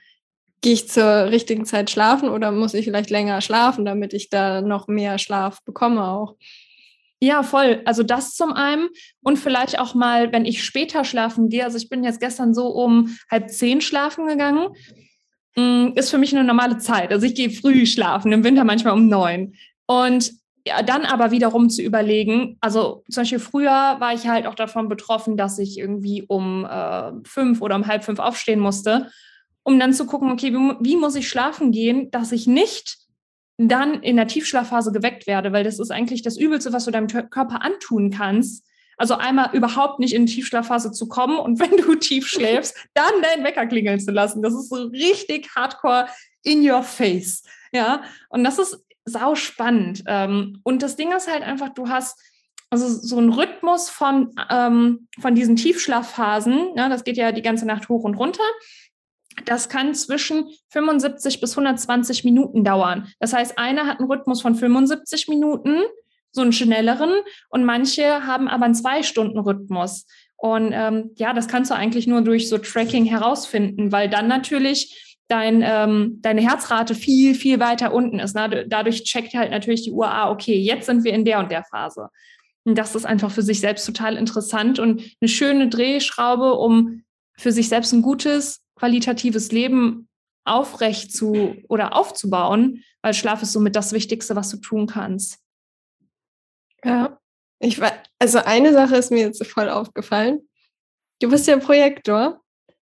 gehe 0.61 0.73
ich 0.73 0.89
zur 0.89 1.31
richtigen 1.31 1.65
Zeit 1.65 1.89
schlafen 1.89 2.29
oder 2.29 2.51
muss 2.51 2.73
ich 2.73 2.85
vielleicht 2.85 3.09
länger 3.09 3.41
schlafen, 3.41 3.85
damit 3.85 4.13
ich 4.13 4.29
da 4.29 4.61
noch 4.61 4.87
mehr 4.87 5.17
Schlaf 5.17 5.63
bekomme 5.63 6.07
auch. 6.07 6.35
Ja, 7.21 7.43
voll. 7.43 7.81
Also 7.85 8.03
das 8.03 8.35
zum 8.35 8.53
einen 8.53 8.87
und 9.21 9.37
vielleicht 9.37 9.77
auch 9.79 9.93
mal, 9.93 10.31
wenn 10.31 10.45
ich 10.45 10.63
später 10.63 11.03
schlafen 11.03 11.49
gehe. 11.49 11.65
Also 11.65 11.77
ich 11.77 11.89
bin 11.89 12.03
jetzt 12.03 12.21
gestern 12.21 12.53
so 12.53 12.67
um 12.67 13.17
halb 13.29 13.49
zehn 13.49 13.81
schlafen 13.81 14.27
gegangen. 14.27 14.69
Mm, 15.55 15.89
ist 15.95 16.11
für 16.11 16.17
mich 16.17 16.33
eine 16.33 16.45
normale 16.45 16.77
Zeit. 16.77 17.11
Also 17.11 17.25
ich 17.25 17.35
gehe 17.35 17.49
früh 17.49 17.85
schlafen, 17.85 18.31
im 18.31 18.43
Winter 18.43 18.63
manchmal 18.63 18.93
um 18.93 19.09
neun. 19.09 19.55
Und 19.85 20.31
ja, 20.65 20.81
dann 20.81 21.05
aber 21.05 21.31
wiederum 21.31 21.69
zu 21.69 21.81
überlegen, 21.81 22.57
also 22.61 23.03
zum 23.09 23.21
Beispiel 23.21 23.39
früher 23.39 23.97
war 23.99 24.13
ich 24.13 24.27
halt 24.27 24.45
auch 24.45 24.55
davon 24.55 24.87
betroffen, 24.87 25.35
dass 25.35 25.57
ich 25.59 25.77
irgendwie 25.77 26.23
um 26.23 26.65
äh, 26.65 27.11
fünf 27.23 27.61
oder 27.61 27.75
um 27.75 27.87
halb 27.87 28.03
fünf 28.03 28.19
aufstehen 28.19 28.59
musste, 28.59 29.09
um 29.63 29.79
dann 29.79 29.93
zu 29.93 30.05
gucken, 30.05 30.31
okay, 30.31 30.53
wie, 30.53 30.75
wie 30.79 30.95
muss 30.95 31.15
ich 31.15 31.27
schlafen 31.27 31.71
gehen, 31.71 32.11
dass 32.11 32.31
ich 32.31 32.45
nicht 32.47 32.97
dann 33.67 34.01
in 34.01 34.15
der 34.15 34.27
Tiefschlafphase 34.27 34.91
geweckt 34.91 35.27
werde, 35.27 35.51
weil 35.51 35.65
das 35.65 35.79
ist 35.79 35.91
eigentlich 35.91 36.21
das 36.21 36.37
Übelste, 36.37 36.71
was 36.71 36.85
du 36.85 36.91
deinem 36.91 37.07
Körper 37.07 37.61
antun 37.61 38.09
kannst. 38.09 38.65
Also 38.97 39.15
einmal 39.15 39.49
überhaupt 39.53 39.99
nicht 39.99 40.13
in 40.13 40.25
die 40.25 40.35
Tiefschlafphase 40.35 40.91
zu 40.91 41.07
kommen 41.07 41.37
und 41.37 41.59
wenn 41.59 41.75
du 41.77 41.95
tief 41.95 42.27
schläfst, 42.27 42.75
dann 42.93 43.21
deinen 43.21 43.43
Wecker 43.43 43.67
klingeln 43.67 43.99
zu 43.99 44.11
lassen. 44.11 44.41
Das 44.41 44.53
ist 44.53 44.69
so 44.69 44.75
richtig 44.87 45.49
hardcore 45.55 46.07
in 46.43 46.69
your 46.69 46.83
face. 46.83 47.43
Ja, 47.73 48.01
und 48.29 48.43
das 48.43 48.59
ist 48.59 48.83
sau 49.03 49.35
spannend. 49.35 50.03
Ähm, 50.07 50.59
und 50.63 50.81
das 50.81 50.95
Ding 50.95 51.11
ist 51.11 51.31
halt 51.31 51.43
einfach, 51.43 51.69
du 51.69 51.89
hast 51.89 52.19
also 52.69 52.87
so 52.87 53.19
ein 53.19 53.29
Rhythmus 53.29 53.89
von, 53.89 54.31
ähm, 54.49 55.07
von 55.19 55.35
diesen 55.35 55.55
Tiefschlafphasen, 55.55 56.75
ja, 56.75 56.87
das 56.87 57.03
geht 57.03 57.17
ja 57.17 57.31
die 57.31 57.41
ganze 57.41 57.65
Nacht 57.65 57.89
hoch 57.89 58.03
und 58.03 58.15
runter. 58.15 58.43
Das 59.45 59.69
kann 59.69 59.93
zwischen 59.93 60.49
75 60.69 61.41
bis 61.41 61.51
120 61.51 62.23
Minuten 62.23 62.63
dauern. 62.63 63.07
Das 63.19 63.33
heißt, 63.33 63.57
einer 63.57 63.85
hat 63.87 63.99
einen 63.99 64.11
Rhythmus 64.11 64.41
von 64.41 64.55
75 64.55 65.27
Minuten, 65.27 65.81
so 66.31 66.41
einen 66.41 66.53
schnelleren, 66.53 67.11
und 67.49 67.65
manche 67.65 68.25
haben 68.25 68.47
aber 68.47 68.65
einen 68.65 68.75
Zwei-Stunden-Rhythmus. 68.75 70.05
Und 70.37 70.71
ähm, 70.73 71.11
ja, 71.15 71.33
das 71.33 71.47
kannst 71.47 71.71
du 71.71 71.75
eigentlich 71.75 72.07
nur 72.07 72.21
durch 72.21 72.47
so 72.47 72.57
Tracking 72.57 73.05
herausfinden, 73.05 73.91
weil 73.91 74.09
dann 74.09 74.27
natürlich 74.27 75.17
dein, 75.27 75.61
ähm, 75.63 76.19
deine 76.21 76.41
Herzrate 76.41 76.95
viel, 76.95 77.35
viel 77.35 77.59
weiter 77.59 77.93
unten 77.93 78.19
ist. 78.19 78.35
Ne? 78.35 78.65
Dadurch 78.67 79.03
checkt 79.03 79.33
halt 79.33 79.51
natürlich 79.51 79.83
die 79.83 79.91
Uhr, 79.91 80.09
ah, 80.09 80.31
okay, 80.31 80.57
jetzt 80.57 80.87
sind 80.87 81.03
wir 81.03 81.13
in 81.13 81.25
der 81.25 81.39
und 81.39 81.51
der 81.51 81.63
Phase. 81.63 82.09
Und 82.63 82.77
das 82.77 82.95
ist 82.95 83.05
einfach 83.05 83.31
für 83.31 83.41
sich 83.41 83.59
selbst 83.59 83.85
total 83.85 84.15
interessant 84.15 84.79
und 84.79 85.01
eine 85.21 85.29
schöne 85.29 85.69
Drehschraube, 85.69 86.53
um 86.53 87.03
für 87.37 87.51
sich 87.51 87.69
selbst 87.69 87.93
ein 87.93 88.01
gutes, 88.01 88.61
qualitatives 88.79 89.51
Leben 89.51 90.07
aufrecht 90.45 91.11
zu 91.11 91.55
oder 91.67 91.95
aufzubauen, 91.95 92.83
weil 93.01 93.13
Schlaf 93.13 93.41
ist 93.43 93.51
somit 93.51 93.75
das 93.75 93.91
Wichtigste, 93.91 94.35
was 94.35 94.49
du 94.49 94.57
tun 94.57 94.87
kannst. 94.87 95.39
Ja, 96.83 97.19
ich 97.59 97.79
weiß, 97.79 97.91
also 98.19 98.39
eine 98.39 98.73
Sache 98.73 98.95
ist 98.95 99.11
mir 99.11 99.19
jetzt 99.19 99.45
voll 99.45 99.69
aufgefallen. 99.69 100.47
Du 101.19 101.29
bist 101.29 101.47
ja 101.47 101.57
Projektor 101.57 102.41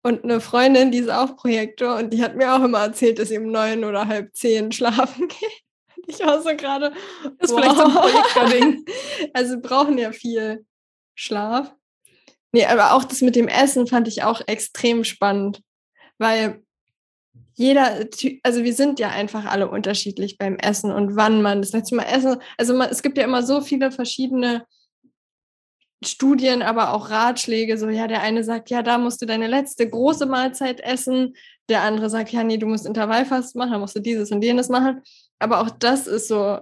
und 0.02 0.24
eine 0.24 0.42
Freundin, 0.42 0.92
die 0.92 0.98
ist 0.98 1.10
auch 1.10 1.36
Projektor 1.36 1.98
und 1.98 2.12
die 2.12 2.24
hat 2.24 2.36
mir 2.36 2.54
auch 2.54 2.64
immer 2.64 2.80
erzählt, 2.80 3.20
dass 3.20 3.30
sie 3.30 3.38
um 3.38 3.52
neun 3.52 3.84
oder 3.84 4.08
halb 4.08 4.36
zehn 4.36 4.72
schlafen 4.72 5.28
geht. 5.28 5.62
Ich 6.08 6.24
auch 6.24 6.42
so 6.42 6.56
gerade. 6.56 6.94
Das 7.40 7.50
ist 7.50 7.56
wow. 7.56 7.62
vielleicht 7.62 7.76
so 7.76 7.84
ein 7.84 7.92
Projektor-Ding. 7.92 8.86
Also 9.34 9.60
brauchen 9.60 9.98
ja 9.98 10.12
viel 10.12 10.66
Schlaf. 11.16 11.74
Nee, 12.52 12.66
aber 12.66 12.94
auch 12.94 13.04
das 13.04 13.22
mit 13.22 13.36
dem 13.36 13.48
Essen 13.48 13.88
fand 13.88 14.08
ich 14.08 14.24
auch 14.24 14.42
extrem 14.48 15.04
spannend, 15.04 15.62
weil 16.18 16.62
jeder, 17.54 18.06
also 18.44 18.64
wir 18.64 18.74
sind 18.74 19.00
ja 19.00 19.10
einfach 19.10 19.46
alle 19.46 19.70
unterschiedlich 19.70 20.38
beim 20.38 20.58
Essen 20.58 20.92
und 20.92 21.16
wann 21.16 21.42
man 21.42 21.62
das 21.62 21.72
letzte 21.72 21.96
Mal 21.96 22.04
essen. 22.04 22.38
Also 22.58 22.76
man, 22.76 22.90
es 22.90 23.02
gibt 23.02 23.18
ja 23.18 23.24
immer 23.24 23.44
so 23.44 23.62
viele 23.62 23.92
verschiedene 23.92 24.66
Studien, 26.04 26.62
aber 26.62 26.94
auch 26.94 27.10
Ratschläge. 27.10 27.78
So, 27.78 27.90
ja, 27.90 28.08
der 28.08 28.22
eine 28.22 28.44
sagt, 28.44 28.70
ja, 28.70 28.84
da 28.84 28.98
musst 28.98 29.22
du 29.22 29.26
deine 29.26 29.48
letzte 29.48 29.90
große 29.90 30.26
Mahlzeit 30.26 30.82
essen. 30.82 31.36
Der 31.70 31.82
andere 31.82 32.10
sagt, 32.10 32.32
ja, 32.32 32.44
nee, 32.44 32.58
du 32.58 32.68
musst 32.68 32.86
Intervallfast 32.86 33.56
machen, 33.56 33.72
da 33.72 33.80
musst 33.80 33.96
du 33.96 34.02
dieses 34.02 34.32
und 34.32 34.44
jenes 34.44 34.70
machen. 34.70 35.02
Aber 35.40 35.62
auch 35.62 35.70
das 35.70 36.08
ist 36.08 36.28
so, 36.28 36.60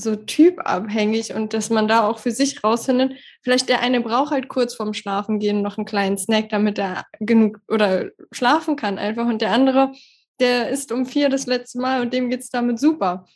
so 0.00 0.16
typabhängig 0.16 1.34
und 1.34 1.54
dass 1.54 1.70
man 1.70 1.88
da 1.88 2.06
auch 2.06 2.18
für 2.18 2.30
sich 2.30 2.62
rausfindet, 2.64 3.18
vielleicht 3.42 3.68
der 3.68 3.80
eine 3.80 4.00
braucht 4.00 4.30
halt 4.30 4.48
kurz 4.48 4.74
vorm 4.74 4.94
Schlafen 4.94 5.38
gehen 5.38 5.62
noch 5.62 5.78
einen 5.78 5.86
kleinen 5.86 6.18
Snack, 6.18 6.48
damit 6.48 6.78
er 6.78 7.04
genug 7.20 7.60
oder 7.68 8.10
schlafen 8.32 8.76
kann 8.76 8.98
einfach 8.98 9.26
und 9.26 9.42
der 9.42 9.52
andere, 9.52 9.92
der 10.40 10.70
isst 10.70 10.92
um 10.92 11.06
vier 11.06 11.28
das 11.28 11.46
letzte 11.46 11.78
Mal 11.80 12.00
und 12.00 12.12
dem 12.12 12.30
geht 12.30 12.40
es 12.40 12.50
damit 12.50 12.78
super. 12.78 13.26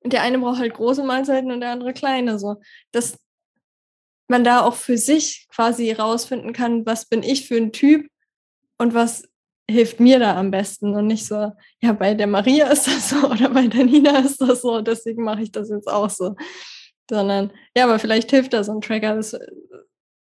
Und 0.00 0.12
der 0.12 0.22
eine 0.22 0.38
braucht 0.38 0.58
halt 0.58 0.74
große 0.74 1.02
Mahlzeiten 1.02 1.50
und 1.50 1.60
der 1.60 1.70
andere 1.70 1.92
kleine 1.92 2.38
so. 2.38 2.60
Dass 2.92 3.18
man 4.28 4.44
da 4.44 4.60
auch 4.60 4.74
für 4.74 4.96
sich 4.96 5.46
quasi 5.50 5.92
rausfinden 5.92 6.52
kann, 6.52 6.86
was 6.86 7.06
bin 7.06 7.22
ich 7.22 7.46
für 7.46 7.56
ein 7.56 7.72
Typ 7.72 8.08
und 8.78 8.94
was 8.94 9.28
hilft 9.70 10.00
mir 10.00 10.18
da 10.18 10.36
am 10.36 10.50
besten 10.50 10.94
und 10.94 11.06
nicht 11.06 11.26
so, 11.26 11.52
ja, 11.80 11.92
bei 11.92 12.14
der 12.14 12.26
Maria 12.26 12.68
ist 12.68 12.86
das 12.86 13.10
so 13.10 13.28
oder 13.30 13.50
bei 13.50 13.66
der 13.66 13.84
Nina 13.84 14.18
ist 14.18 14.40
das 14.40 14.62
so, 14.62 14.80
deswegen 14.80 15.22
mache 15.22 15.42
ich 15.42 15.52
das 15.52 15.68
jetzt 15.68 15.88
auch 15.88 16.10
so. 16.10 16.36
Sondern, 17.10 17.52
ja, 17.76 17.84
aber 17.84 17.98
vielleicht 17.98 18.30
hilft 18.30 18.52
da 18.52 18.64
so 18.64 18.72
ein 18.72 18.80
Tracker, 18.80 19.16
das 19.16 19.36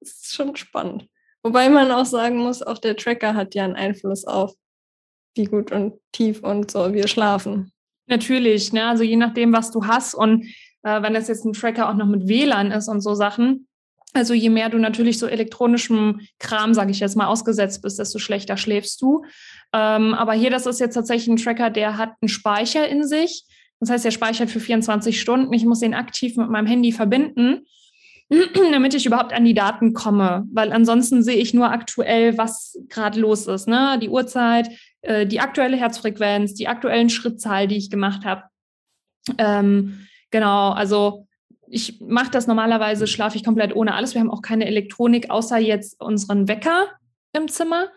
ist 0.01 0.35
schon 0.35 0.57
spannend. 0.57 1.09
Wobei 1.43 1.69
man 1.69 1.91
auch 1.93 2.05
sagen 2.05 2.39
muss, 2.39 2.63
auch 2.63 2.79
der 2.79 2.97
Tracker 2.97 3.35
hat 3.35 3.55
ja 3.55 3.65
einen 3.65 3.77
Einfluss 3.77 4.25
auf, 4.25 4.55
wie 5.37 5.45
gut 5.45 5.71
und 5.71 5.95
tief 6.13 6.43
und 6.43 6.71
so 6.71 6.93
wir 6.93 7.07
schlafen. 7.07 7.73
Natürlich, 8.07 8.73
ne? 8.73 8.87
also 8.87 9.05
je 9.05 9.17
nachdem, 9.17 9.53
was 9.53 9.71
du 9.71 9.87
hast 9.87 10.15
und 10.15 10.45
äh, 10.83 11.03
wenn 11.03 11.15
das 11.15 11.29
jetzt 11.29 11.45
ein 11.45 11.53
Tracker 11.53 11.89
auch 11.89 11.95
noch 11.95 12.07
mit 12.07 12.27
WLAN 12.27 12.73
ist 12.73 12.89
und 12.89 13.03
so 13.03 13.15
Sachen, 13.15 13.68
also 14.15 14.35
je 14.35 14.51
mehr 14.51 14.69
du 14.71 14.79
natürlich 14.79 15.19
so 15.19 15.27
elektronischem 15.27 16.21
Kram, 16.39 16.75
sage 16.75 16.91
ich 16.91 17.01
jetzt 17.01 17.17
mal, 17.17 17.27
ausgesetzt 17.27 17.83
bist, 17.83 17.99
desto 17.99 18.19
schlechter 18.19 18.57
schläfst 18.57 19.01
du. 19.03 19.25
Ähm, 19.73 20.15
aber 20.15 20.33
hier, 20.33 20.51
das 20.51 20.67
ist 20.67 20.81
jetzt 20.81 20.95
tatsächlich 20.95 21.29
ein 21.29 21.37
Tracker, 21.37 21.71
der 21.71 21.99
hat 21.99 22.15
einen 22.21 22.29
Speicher 22.29 22.89
in 22.89 23.07
sich. 23.07 23.45
Das 23.81 23.91
heißt, 23.91 24.05
der 24.05 24.11
speichert 24.11 24.51
für 24.51 24.61
24 24.61 25.21
Stunden. 25.21 25.53
Ich 25.53 25.65
muss 25.65 25.81
den 25.81 25.95
aktiv 25.95 26.37
mit 26.37 26.49
meinem 26.51 26.67
Handy 26.67 26.91
verbinden, 26.91 27.67
damit 28.73 28.95
ich 28.95 29.07
überhaupt 29.07 29.33
an 29.33 29.45
die 29.45 29.55
Daten 29.55 29.93
komme. 29.93 30.45
Weil 30.53 30.73
ansonsten 30.73 31.23
sehe 31.23 31.37
ich 31.37 31.55
nur 31.55 31.71
aktuell, 31.71 32.39
was 32.39 32.79
gerade 32.89 33.21
los 33.21 33.47
ist. 33.47 33.69
Ne? 33.69 33.99
Die 34.03 34.09
Uhrzeit, 34.09 34.69
äh, 35.03 35.27
die 35.27 35.41
aktuelle 35.41 35.77
Herzfrequenz, 35.77 36.55
die 36.55 36.67
aktuellen 36.67 37.11
Schrittzahl, 37.11 37.69
die 37.69 37.77
ich 37.77 37.91
gemacht 37.91 38.25
habe. 38.25 38.45
Ähm, 39.37 40.07
genau, 40.31 40.71
also 40.71 41.28
ich 41.71 42.01
mache 42.01 42.31
das 42.31 42.47
normalerweise, 42.47 43.07
schlafe 43.07 43.37
ich 43.37 43.45
komplett 43.45 43.75
ohne 43.75 43.95
alles. 43.95 44.15
Wir 44.15 44.21
haben 44.21 44.31
auch 44.31 44.43
keine 44.43 44.67
Elektronik, 44.67 45.31
außer 45.31 45.59
jetzt 45.59 46.01
unseren 46.01 46.49
Wecker 46.49 46.87
im 47.33 47.49
Zimmer. 47.49 47.89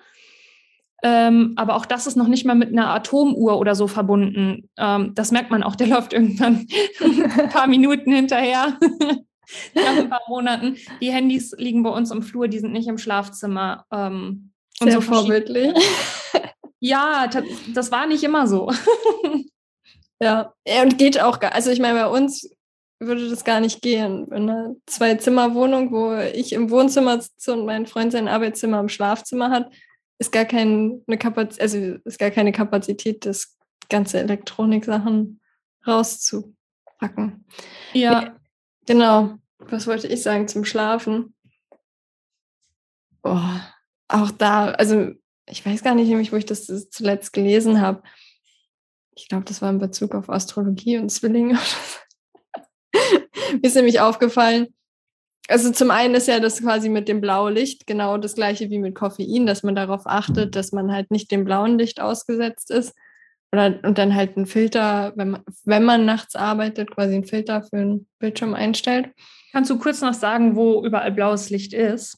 Ähm, 1.03 1.53
aber 1.55 1.75
auch 1.75 1.85
das 1.85 2.05
ist 2.05 2.15
noch 2.15 2.27
nicht 2.27 2.45
mal 2.45 2.55
mit 2.55 2.69
einer 2.69 2.93
Atomuhr 2.93 3.57
oder 3.57 3.73
so 3.73 3.87
verbunden. 3.87 4.69
Ähm, 4.77 5.13
das 5.15 5.31
merkt 5.31 5.49
man 5.49 5.63
auch, 5.63 5.75
der 5.75 5.87
läuft 5.95 6.13
irgendwann 6.13 6.67
ein 7.01 7.49
paar 7.49 7.67
Minuten 7.67 8.11
hinterher. 8.11 8.77
Nach 9.73 9.97
ein 9.97 10.09
paar 10.09 10.21
Monaten. 10.29 10.77
Die 11.01 11.11
Handys 11.11 11.53
liegen 11.57 11.83
bei 11.83 11.89
uns 11.89 12.11
im 12.11 12.21
Flur, 12.21 12.47
die 12.47 12.59
sind 12.59 12.71
nicht 12.71 12.87
im 12.87 12.97
Schlafzimmer. 12.97 13.85
Ähm, 13.91 14.51
Sehr 14.79 14.93
so 14.93 15.01
vorbildlich. 15.01 15.73
Ja, 16.83 17.29
das 17.75 17.91
war 17.91 18.07
nicht 18.07 18.23
immer 18.23 18.47
so. 18.47 18.71
ja, 20.19 20.51
und 20.81 20.97
geht 20.97 21.21
auch 21.21 21.39
gar. 21.39 21.53
Also 21.53 21.69
ich 21.69 21.79
meine, 21.79 21.99
bei 21.99 22.07
uns 22.07 22.49
würde 23.01 23.29
das 23.29 23.43
gar 23.43 23.60
nicht 23.60 23.81
gehen. 23.81 24.27
In 24.27 24.50
einer 24.50 24.75
Zwei-Zimmer-Wohnung, 24.86 25.91
wo 25.91 26.15
ich 26.15 26.53
im 26.53 26.70
Wohnzimmer 26.70 27.20
sitze 27.20 27.53
und 27.53 27.65
mein 27.65 27.88
Freund 27.88 28.12
sein 28.12 28.27
Arbeitszimmer 28.27 28.79
im 28.79 28.89
Schlafzimmer 28.89 29.50
hat, 29.50 29.74
ist 30.20 30.31
gar 30.31 30.46
keine 30.46 31.01
Kapazität, 31.17 31.62
also 31.62 31.77
ist 32.05 32.20
gar 32.20 32.31
keine 32.31 32.51
Kapazität, 32.51 33.25
das 33.25 33.58
ganze 33.89 34.20
Elektronik-Sachen 34.20 35.41
rauszupacken. 35.86 37.46
Ja. 37.93 38.36
Genau. 38.86 39.36
Was 39.58 39.88
wollte 39.88 40.08
ich 40.08 40.22
sagen 40.22 40.48
zum 40.48 40.63
Schlafen? 40.63 41.34
Oh, 43.24 43.39
auch 44.08 44.31
da, 44.31 44.72
also 44.72 45.12
ich 45.48 45.65
weiß 45.65 45.84
gar 45.84 45.96
nicht 45.96 46.08
nämlich, 46.08 46.31
wo 46.31 46.36
ich 46.36 46.46
das 46.46 46.65
zuletzt 46.89 47.34
gelesen 47.34 47.81
habe. 47.81 48.03
Ich 49.15 49.27
glaube, 49.27 49.46
das 49.46 49.62
war 49.62 49.70
in 49.70 49.79
Bezug 49.79 50.15
auf 50.15 50.29
Astrologie 50.29 50.98
und 50.98 51.10
Zwillinge. 51.10 51.60
Mir 53.51 53.63
ist 53.63 53.75
nämlich 53.75 54.00
aufgefallen, 54.00 54.67
also 55.48 55.72
zum 55.72 55.91
einen 55.91 56.15
ist 56.15 56.27
ja 56.27 56.39
das 56.39 56.62
quasi 56.62 56.88
mit 56.88 57.08
dem 57.08 57.20
blauen 57.20 57.53
Licht 57.53 57.88
genau 57.88 58.17
das 58.17 58.36
gleiche 58.36 58.70
wie 58.70 58.79
mit 58.79 58.96
Koffein, 58.96 59.46
dass 59.46 59.63
man 59.63 59.75
darauf 59.75 60.03
achtet, 60.05 60.55
dass 60.55 60.72
man 60.72 60.91
halt 60.93 61.12
nicht 61.12 61.31
dem 61.31 61.43
blauen 61.43 61.77
Licht 61.77 62.00
ausgesetzt 62.00 62.72
ist. 62.72 62.93
Oder, 63.51 63.79
und 63.84 63.98
dann 63.98 64.15
halt 64.15 64.38
einen 64.38 64.46
Filter, 64.46 65.12
wenn 65.17 65.31
man, 65.31 65.43
wenn 65.65 65.84
man 65.84 66.05
nachts 66.05 66.36
arbeitet, 66.36 66.91
quasi 66.91 67.15
einen 67.15 67.25
Filter 67.25 67.63
für 67.63 67.77
den 67.77 68.08
Bildschirm 68.17 68.53
einstellt. 68.53 69.10
Kannst 69.51 69.70
du 69.70 69.77
kurz 69.77 70.00
noch 70.00 70.13
sagen, 70.13 70.55
wo 70.55 70.86
überall 70.86 71.12
blaues 71.12 71.50
Licht 71.50 71.74
ist? 71.74 72.17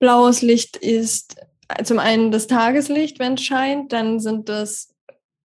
Blaues 0.00 0.42
Licht 0.42 0.76
ist 0.76 1.36
zum 1.84 2.00
einen 2.00 2.32
das 2.32 2.48
Tageslicht, 2.48 3.20
wenn 3.20 3.34
es 3.34 3.44
scheint, 3.44 3.92
dann 3.92 4.18
sind 4.18 4.48
das 4.48 4.92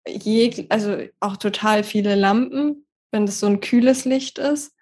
je, 0.08 0.66
also 0.70 0.96
auch 1.20 1.36
total 1.36 1.84
viele 1.84 2.14
Lampen, 2.14 2.86
wenn 3.10 3.24
es 3.24 3.40
so 3.40 3.46
ein 3.46 3.60
kühles 3.60 4.06
Licht 4.06 4.38
ist 4.38 4.73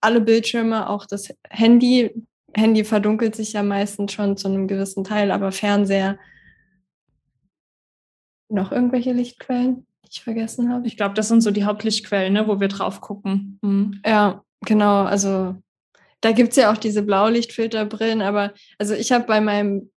alle 0.00 0.20
Bildschirme, 0.20 0.88
auch 0.88 1.06
das 1.06 1.34
Handy. 1.48 2.10
Handy 2.54 2.84
verdunkelt 2.84 3.36
sich 3.36 3.52
ja 3.52 3.62
meistens 3.62 4.12
schon 4.12 4.36
zu 4.36 4.48
einem 4.48 4.66
gewissen 4.66 5.04
Teil, 5.04 5.30
aber 5.30 5.52
Fernseher. 5.52 6.18
Noch 8.48 8.72
irgendwelche 8.72 9.12
Lichtquellen, 9.12 9.86
die 10.04 10.10
ich 10.10 10.22
vergessen 10.22 10.72
habe? 10.72 10.86
Ich 10.86 10.96
glaube, 10.96 11.14
das 11.14 11.28
sind 11.28 11.42
so 11.42 11.52
die 11.52 11.64
Hauptlichtquellen, 11.64 12.32
ne, 12.32 12.48
wo 12.48 12.58
wir 12.58 12.66
drauf 12.66 13.00
gucken. 13.00 13.60
Mhm. 13.62 14.00
Ja, 14.04 14.42
genau. 14.66 15.04
Also 15.04 15.54
da 16.20 16.32
gibt 16.32 16.50
es 16.50 16.56
ja 16.56 16.72
auch 16.72 16.76
diese 16.76 17.02
Blaulichtfilterbrillen, 17.02 18.20
aber 18.20 18.52
also 18.78 18.94
ich 18.94 19.12
habe 19.12 19.24
bei 19.26 19.40
meinem 19.40 19.90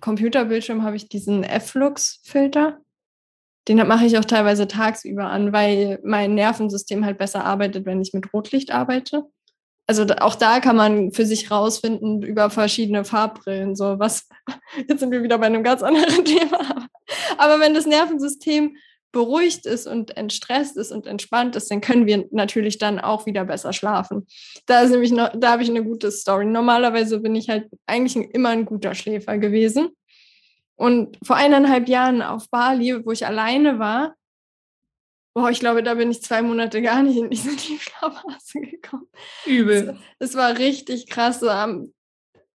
Computerbildschirm 0.00 0.82
habe 0.82 0.96
ich 0.96 1.08
diesen 1.08 1.44
F-Lux-Filter. 1.44 2.80
den 3.68 3.78
mache 3.88 4.04
ich 4.04 4.18
auch 4.18 4.24
teilweise 4.26 4.68
tagsüber 4.68 5.30
an, 5.30 5.54
weil 5.54 5.98
mein 6.04 6.34
Nervensystem 6.34 7.04
halt 7.06 7.16
besser 7.16 7.44
arbeitet, 7.44 7.86
wenn 7.86 8.02
ich 8.02 8.12
mit 8.12 8.32
Rotlicht 8.34 8.70
arbeite. 8.70 9.24
Also 9.86 10.06
auch 10.20 10.34
da 10.34 10.60
kann 10.60 10.76
man 10.76 11.12
für 11.12 11.26
sich 11.26 11.50
rausfinden 11.50 12.22
über 12.22 12.48
verschiedene 12.48 13.04
Farbbrillen. 13.04 13.76
So 13.76 13.98
was, 13.98 14.28
jetzt 14.88 15.00
sind 15.00 15.10
wir 15.10 15.22
wieder 15.22 15.38
bei 15.38 15.46
einem 15.46 15.62
ganz 15.62 15.82
anderen 15.82 16.24
Thema. 16.24 16.88
Aber 17.36 17.60
wenn 17.60 17.74
das 17.74 17.86
Nervensystem 17.86 18.76
beruhigt 19.12 19.64
ist 19.64 19.86
und 19.86 20.16
entstresst 20.16 20.76
ist 20.76 20.90
und 20.90 21.06
entspannt 21.06 21.54
ist, 21.56 21.70
dann 21.70 21.80
können 21.80 22.06
wir 22.06 22.26
natürlich 22.32 22.78
dann 22.78 22.98
auch 22.98 23.26
wieder 23.26 23.44
besser 23.44 23.72
schlafen. 23.72 24.26
Da 24.66 24.82
ist 24.82 24.90
nämlich 24.90 25.12
noch, 25.12 25.30
da 25.34 25.52
habe 25.52 25.62
ich 25.62 25.70
eine 25.70 25.84
gute 25.84 26.10
Story. 26.10 26.44
Normalerweise 26.46 27.20
bin 27.20 27.34
ich 27.34 27.48
halt 27.48 27.68
eigentlich 27.86 28.16
immer 28.16 28.50
ein 28.50 28.66
guter 28.66 28.94
Schläfer 28.94 29.38
gewesen. 29.38 29.90
Und 30.76 31.16
vor 31.24 31.36
eineinhalb 31.36 31.88
Jahren 31.88 32.22
auf 32.22 32.50
Bali, 32.50 33.06
wo 33.06 33.12
ich 33.12 33.24
alleine 33.24 33.78
war, 33.78 34.14
boah, 35.34 35.50
ich 35.50 35.60
glaube, 35.60 35.82
da 35.82 35.94
bin 35.94 36.10
ich 36.10 36.22
zwei 36.22 36.42
Monate 36.42 36.80
gar 36.80 37.02
nicht 37.02 37.18
in 37.18 37.28
diese 37.28 37.50
Tiefschlafphase 37.56 38.60
gekommen. 38.60 39.08
Übel. 39.44 39.98
Es 40.18 40.34
war 40.34 40.56
richtig 40.58 41.08
krass. 41.08 41.40
So 41.40 41.50
am, 41.50 41.92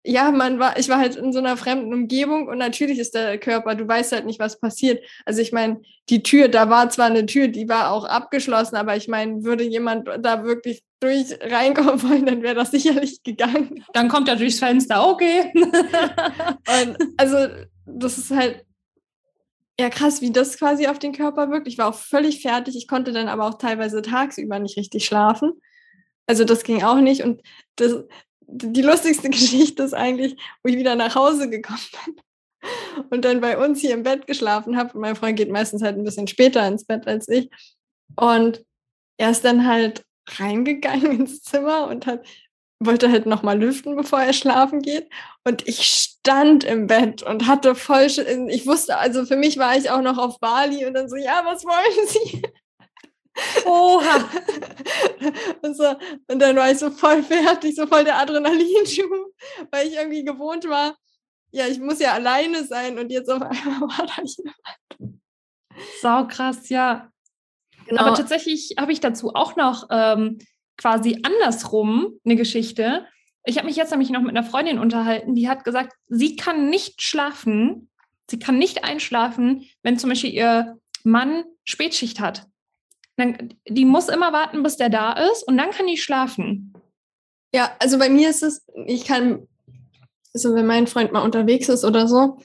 ja, 0.05 0.31
man 0.31 0.59
war, 0.59 0.79
ich 0.79 0.87
war 0.87 0.99
halt 0.99 1.15
in 1.15 1.33
so 1.33 1.39
einer 1.39 1.57
fremden 1.57 1.93
Umgebung 1.93 2.47
und 2.47 2.59
natürlich 2.59 2.99
ist 2.99 3.15
der 3.15 3.37
Körper, 3.39 3.75
du 3.75 3.87
weißt 3.87 4.13
halt 4.13 4.25
nicht, 4.25 4.39
was 4.39 4.59
passiert. 4.59 5.03
Also 5.25 5.41
ich 5.41 5.51
meine, 5.51 5.81
die 6.09 6.23
Tür, 6.23 6.47
da 6.47 6.69
war 6.69 6.89
zwar 6.89 7.07
eine 7.07 7.25
Tür, 7.25 7.49
die 7.49 7.67
war 7.67 7.91
auch 7.91 8.05
abgeschlossen, 8.05 8.77
aber 8.77 8.95
ich 8.95 9.07
meine, 9.07 9.43
würde 9.43 9.65
jemand 9.65 10.07
da 10.19 10.43
wirklich 10.43 10.83
durch 10.99 11.37
reinkommen 11.41 12.01
wollen, 12.09 12.25
dann 12.25 12.43
wäre 12.43 12.55
das 12.55 12.71
sicherlich 12.71 13.23
gegangen. 13.23 13.83
Dann 13.93 14.07
kommt 14.07 14.29
er 14.29 14.35
durchs 14.35 14.59
Fenster, 14.59 15.05
okay. 15.07 15.51
und 15.55 16.97
also 17.17 17.47
das 17.85 18.17
ist 18.17 18.31
halt 18.31 18.66
ja 19.79 19.89
krass, 19.89 20.21
wie 20.21 20.31
das 20.31 20.57
quasi 20.57 20.87
auf 20.87 20.99
den 20.99 21.13
Körper 21.13 21.49
wirkt. 21.51 21.67
Ich 21.67 21.77
war 21.77 21.87
auch 21.87 21.95
völlig 21.95 22.41
fertig. 22.41 22.75
Ich 22.75 22.87
konnte 22.87 23.11
dann 23.11 23.27
aber 23.27 23.45
auch 23.45 23.57
teilweise 23.57 24.01
tagsüber 24.01 24.59
nicht 24.59 24.77
richtig 24.77 25.05
schlafen. 25.05 25.53
Also 26.25 26.43
das 26.43 26.63
ging 26.63 26.83
auch 26.83 26.99
nicht. 26.99 27.23
Und 27.23 27.41
das, 27.75 28.03
die 28.41 28.81
lustigste 28.81 29.29
Geschichte 29.31 29.83
ist 29.83 29.93
eigentlich, 29.93 30.35
wo 30.63 30.69
ich 30.69 30.77
wieder 30.77 30.95
nach 30.95 31.15
Hause 31.15 31.49
gekommen 31.49 31.79
bin 32.05 32.15
und 33.09 33.25
dann 33.25 33.41
bei 33.41 33.57
uns 33.63 33.79
hier 33.79 33.93
im 33.93 34.03
Bett 34.03 34.27
geschlafen 34.27 34.77
habe. 34.77 34.97
Mein 34.97 35.15
Freund 35.15 35.37
geht 35.37 35.51
meistens 35.51 35.81
halt 35.81 35.97
ein 35.97 36.03
bisschen 36.03 36.27
später 36.27 36.67
ins 36.67 36.85
Bett 36.85 37.07
als 37.07 37.27
ich. 37.27 37.49
Und 38.15 38.63
er 39.17 39.31
ist 39.31 39.45
dann 39.45 39.65
halt 39.65 40.05
reingegangen 40.27 41.11
ins 41.19 41.41
Zimmer 41.41 41.87
und 41.87 42.05
hat 42.05 42.25
wollte 42.79 43.11
halt 43.11 43.25
nochmal 43.25 43.59
lüften, 43.59 43.95
bevor 43.95 44.21
er 44.21 44.33
schlafen 44.33 44.81
geht. 44.81 45.09
Und 45.43 45.67
ich 45.67 45.83
stand 45.83 46.63
im 46.63 46.87
Bett 46.87 47.23
und 47.23 47.47
hatte 47.47 47.75
voll, 47.75 48.05
ich 48.49 48.67
wusste, 48.67 48.97
also 48.97 49.25
für 49.25 49.35
mich 49.35 49.57
war 49.57 49.75
ich 49.75 49.89
auch 49.89 50.01
noch 50.01 50.17
auf 50.17 50.39
Bali 50.39 50.85
und 50.85 50.93
dann 50.93 51.09
so, 51.09 51.15
ja, 51.15 51.41
was 51.43 51.63
wollen 51.63 52.07
Sie? 52.07 52.41
Oha. 53.65 54.29
und, 55.61 55.75
so, 55.75 55.95
und 56.27 56.39
dann 56.39 56.55
war 56.55 56.71
ich 56.71 56.79
so 56.79 56.89
voll 56.89 57.23
fertig, 57.23 57.75
so 57.75 57.87
voll 57.87 58.03
der 58.03 58.17
Adrenalinschub, 58.17 59.11
weil 59.71 59.87
ich 59.87 59.95
irgendwie 59.95 60.23
gewohnt 60.23 60.67
war, 60.67 60.95
ja, 61.51 61.67
ich 61.67 61.79
muss 61.79 61.99
ja 61.99 62.13
alleine 62.13 62.63
sein 62.65 62.99
und 62.99 63.11
jetzt 63.11 63.29
auf 63.29 63.41
einmal 63.41 63.81
war 63.81 64.05
da 64.05 64.21
jemand. 64.23 65.21
Sau 66.01 66.27
krass, 66.27 66.69
ja. 66.69 67.11
Genau. 67.87 68.01
Aber 68.01 68.15
tatsächlich 68.15 68.75
habe 68.77 68.91
ich 68.91 68.99
dazu 68.99 69.33
auch 69.33 69.55
noch 69.55 69.87
ähm, 69.89 70.39
quasi 70.77 71.19
andersrum 71.23 72.19
eine 72.23 72.35
Geschichte. 72.35 73.05
Ich 73.43 73.57
habe 73.57 73.67
mich 73.67 73.75
jetzt 73.75 73.91
nämlich 73.91 74.09
noch 74.09 74.21
mit 74.21 74.31
einer 74.31 74.43
Freundin 74.43 74.79
unterhalten, 74.79 75.35
die 75.35 75.49
hat 75.49 75.63
gesagt, 75.63 75.93
sie 76.07 76.35
kann 76.35 76.69
nicht 76.69 77.01
schlafen, 77.01 77.89
sie 78.29 78.39
kann 78.39 78.57
nicht 78.57 78.83
einschlafen, 78.83 79.65
wenn 79.83 79.97
zum 79.97 80.09
Beispiel 80.09 80.33
ihr 80.33 80.77
Mann 81.03 81.43
Spätschicht 81.63 82.19
hat. 82.19 82.45
Dann, 83.15 83.53
die 83.67 83.85
muss 83.85 84.09
immer 84.09 84.31
warten, 84.33 84.63
bis 84.63 84.77
der 84.77 84.89
da 84.89 85.13
ist 85.13 85.43
und 85.43 85.57
dann 85.57 85.71
kann 85.71 85.87
die 85.87 85.97
schlafen. 85.97 86.73
Ja, 87.53 87.75
also 87.79 87.97
bei 87.97 88.09
mir 88.09 88.29
ist 88.29 88.43
es, 88.43 88.65
ich 88.85 89.05
kann, 89.05 89.47
also 90.33 90.53
wenn 90.53 90.67
mein 90.67 90.85
Freund 90.85 91.11
mal 91.11 91.23
unterwegs 91.23 91.69
ist 91.69 91.83
oder 91.83 92.07
so, 92.07 92.37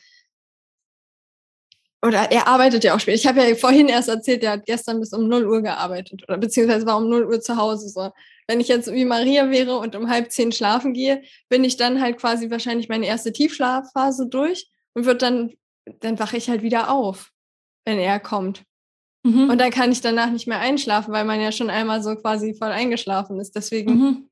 oder 2.04 2.33
er 2.33 2.48
arbeitet 2.48 2.83
ja 2.83 2.94
auch 2.94 3.00
spät. 3.00 3.14
Ich 3.14 3.26
habe 3.26 3.46
ja 3.46 3.54
vorhin 3.54 3.88
erst 3.88 4.09
erzählt, 4.09 4.42
er 4.42 4.52
hat 4.52 4.66
gestern 4.66 4.98
bis 4.98 5.12
um 5.12 5.28
0 5.28 5.46
Uhr 5.46 5.62
gearbeitet 5.62 6.24
oder 6.26 6.37
beziehungsweise 6.37 6.85
war 6.85 6.96
um 6.96 7.09
0 7.09 7.26
Uhr 7.26 7.40
zu 7.40 7.56
Hause. 7.56 7.88
So. 7.88 8.11
Wenn 8.46 8.61
ich 8.61 8.68
jetzt 8.68 8.92
wie 8.92 9.05
Maria 9.05 9.50
wäre 9.50 9.78
und 9.78 9.94
um 9.96 10.09
halb 10.09 10.31
zehn 10.33 10.52
schlafen 10.52 10.92
gehe, 10.92 11.22
bin 11.48 11.64
ich 11.64 11.76
dann 11.76 12.00
halt 12.00 12.18
quasi 12.18 12.50
wahrscheinlich 12.50 12.88
meine 12.88 13.07
erste 13.07 13.33
Tiefschlafphase 13.33 14.28
durch 14.28 14.70
und 14.94 15.05
wird 15.05 15.22
dann, 15.22 15.52
dann 16.00 16.18
wache 16.18 16.37
ich 16.37 16.50
halt 16.50 16.62
wieder 16.62 16.90
auf, 16.90 17.31
wenn 17.85 17.98
er 17.98 18.20
kommt. 18.20 18.64
Mhm. 19.24 19.50
Und 19.50 19.61
dann 19.61 19.70
kann 19.70 19.92
ich 19.92 20.00
danach 20.00 20.31
nicht 20.31 20.46
mehr 20.46 20.59
einschlafen, 20.59 21.12
weil 21.12 21.24
man 21.24 21.40
ja 21.40 21.52
schon 21.52 21.70
einmal 21.70 22.02
so 22.02 22.16
quasi 22.16 22.55
voll 22.55 22.70
eingeschlafen 22.70 23.38
ist. 23.38 23.55
Deswegen, 23.55 23.92
mhm. 23.92 24.31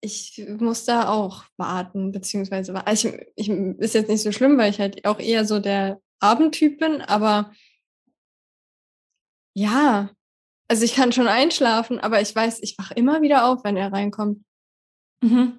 ich 0.00 0.42
muss 0.58 0.84
da 0.84 1.08
auch 1.08 1.44
warten, 1.56 2.12
beziehungsweise, 2.12 2.74
also 2.86 3.08
ich, 3.08 3.48
ich, 3.48 3.48
ist 3.50 3.94
jetzt 3.94 4.08
nicht 4.08 4.22
so 4.22 4.32
schlimm, 4.32 4.56
weil 4.56 4.70
ich 4.70 4.80
halt 4.80 5.04
auch 5.04 5.18
eher 5.18 5.44
so 5.44 5.58
der 5.58 6.00
Abendtyp 6.20 6.78
bin, 6.78 7.02
aber 7.02 7.52
ja, 9.54 10.10
also 10.68 10.84
ich 10.84 10.94
kann 10.94 11.12
schon 11.12 11.28
einschlafen, 11.28 11.98
aber 11.98 12.20
ich 12.20 12.34
weiß, 12.34 12.60
ich 12.62 12.76
wache 12.78 12.94
immer 12.94 13.22
wieder 13.22 13.46
auf, 13.46 13.64
wenn 13.64 13.76
er 13.76 13.92
reinkommt. 13.92 14.42
Mhm. 15.22 15.58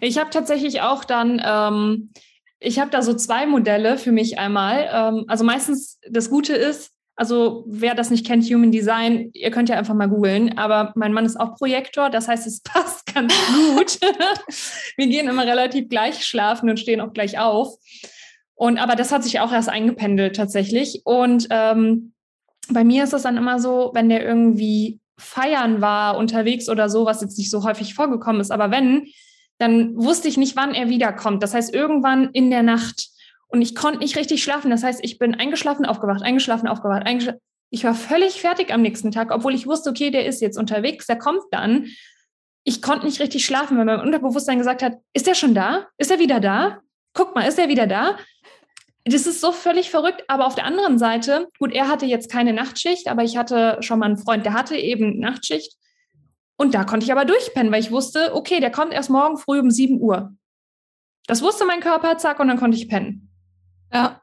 Ich 0.00 0.18
habe 0.18 0.30
tatsächlich 0.30 0.82
auch 0.82 1.04
dann, 1.04 1.42
ähm, 1.44 2.12
ich 2.60 2.78
habe 2.78 2.90
da 2.90 3.02
so 3.02 3.14
zwei 3.14 3.46
Modelle 3.46 3.98
für 3.98 4.12
mich 4.12 4.38
einmal. 4.38 4.88
Ähm, 4.92 5.24
also 5.26 5.42
meistens 5.42 5.98
das 6.08 6.30
Gute 6.30 6.54
ist, 6.54 6.92
also 7.16 7.64
wer 7.66 7.94
das 7.94 8.10
nicht 8.10 8.26
kennt, 8.26 8.44
Human 8.44 8.70
Design, 8.70 9.30
ihr 9.34 9.50
könnt 9.50 9.68
ja 9.68 9.76
einfach 9.76 9.94
mal 9.94 10.08
googeln, 10.08 10.56
aber 10.56 10.92
mein 10.96 11.12
Mann 11.12 11.26
ist 11.26 11.38
auch 11.38 11.56
Projektor, 11.56 12.10
das 12.10 12.28
heißt, 12.28 12.46
es 12.46 12.60
passt 12.62 13.12
ganz 13.12 13.34
gut. 13.46 13.98
Wir 14.96 15.06
gehen 15.08 15.28
immer 15.28 15.46
relativ 15.46 15.88
gleich 15.88 16.24
schlafen 16.24 16.70
und 16.70 16.78
stehen 16.78 17.00
auch 17.00 17.12
gleich 17.12 17.38
auf. 17.38 17.76
Und 18.54 18.78
aber 18.78 18.96
das 18.96 19.12
hat 19.12 19.24
sich 19.24 19.40
auch 19.40 19.52
erst 19.52 19.68
eingependelt 19.68 20.36
tatsächlich. 20.36 21.02
Und 21.04 21.48
ähm, 21.50 22.12
bei 22.68 22.84
mir 22.84 23.04
ist 23.04 23.12
es 23.12 23.22
dann 23.22 23.36
immer 23.36 23.58
so, 23.58 23.90
wenn 23.94 24.08
der 24.08 24.24
irgendwie 24.24 25.00
feiern 25.18 25.80
war, 25.80 26.16
unterwegs 26.16 26.68
oder 26.68 26.88
so, 26.88 27.06
was 27.06 27.20
jetzt 27.20 27.38
nicht 27.38 27.50
so 27.50 27.64
häufig 27.64 27.94
vorgekommen 27.94 28.40
ist, 28.40 28.50
aber 28.50 28.70
wenn, 28.70 29.06
dann 29.58 29.96
wusste 29.96 30.28
ich 30.28 30.36
nicht, 30.36 30.56
wann 30.56 30.74
er 30.74 30.88
wiederkommt. 30.88 31.42
Das 31.42 31.54
heißt, 31.54 31.72
irgendwann 31.72 32.30
in 32.32 32.50
der 32.50 32.62
Nacht. 32.62 33.08
Und 33.46 33.62
ich 33.62 33.74
konnte 33.74 34.00
nicht 34.00 34.16
richtig 34.16 34.42
schlafen. 34.42 34.70
Das 34.70 34.82
heißt, 34.82 35.00
ich 35.02 35.18
bin 35.18 35.34
eingeschlafen, 35.34 35.84
aufgewacht, 35.84 36.22
eingeschlafen, 36.22 36.66
aufgewacht. 36.66 37.06
Eingeschlafen. 37.06 37.38
Ich 37.70 37.84
war 37.84 37.94
völlig 37.94 38.40
fertig 38.40 38.72
am 38.72 38.82
nächsten 38.82 39.12
Tag, 39.12 39.30
obwohl 39.30 39.54
ich 39.54 39.66
wusste, 39.66 39.90
okay, 39.90 40.10
der 40.10 40.26
ist 40.26 40.40
jetzt 40.40 40.58
unterwegs, 40.58 41.06
der 41.06 41.16
kommt 41.16 41.42
dann. 41.52 41.86
Ich 42.64 42.82
konnte 42.82 43.06
nicht 43.06 43.20
richtig 43.20 43.44
schlafen, 43.44 43.78
weil 43.78 43.84
mein 43.84 44.00
Unterbewusstsein 44.00 44.58
gesagt 44.58 44.82
hat, 44.82 44.98
ist 45.12 45.28
er 45.28 45.34
schon 45.34 45.54
da? 45.54 45.86
Ist 45.96 46.10
er 46.10 46.18
wieder 46.18 46.40
da? 46.40 46.80
Guck 47.14 47.34
mal, 47.34 47.46
ist 47.46 47.58
er 47.58 47.68
wieder 47.68 47.86
da? 47.86 48.16
Das 49.04 49.26
ist 49.26 49.40
so 49.40 49.50
völlig 49.50 49.90
verrückt, 49.90 50.24
aber 50.28 50.46
auf 50.46 50.54
der 50.54 50.64
anderen 50.64 50.98
Seite, 50.98 51.48
gut, 51.58 51.72
er 51.72 51.88
hatte 51.88 52.06
jetzt 52.06 52.30
keine 52.30 52.52
Nachtschicht, 52.52 53.08
aber 53.08 53.24
ich 53.24 53.36
hatte 53.36 53.78
schon 53.80 53.98
mal 53.98 54.06
einen 54.06 54.18
Freund, 54.18 54.46
der 54.46 54.54
hatte 54.54 54.76
eben 54.76 55.18
Nachtschicht. 55.18 55.76
Und 56.56 56.74
da 56.74 56.84
konnte 56.84 57.04
ich 57.04 57.12
aber 57.12 57.24
durchpennen, 57.24 57.72
weil 57.72 57.80
ich 57.80 57.90
wusste, 57.90 58.34
okay, 58.34 58.60
der 58.60 58.70
kommt 58.70 58.92
erst 58.92 59.10
morgen 59.10 59.38
früh 59.38 59.58
um 59.58 59.70
7 59.70 60.00
Uhr. 60.00 60.32
Das 61.26 61.42
wusste 61.42 61.64
mein 61.64 61.80
Körper, 61.80 62.16
zack, 62.18 62.38
und 62.38 62.48
dann 62.48 62.58
konnte 62.58 62.76
ich 62.76 62.88
pennen. 62.88 63.28
Ja. 63.92 64.20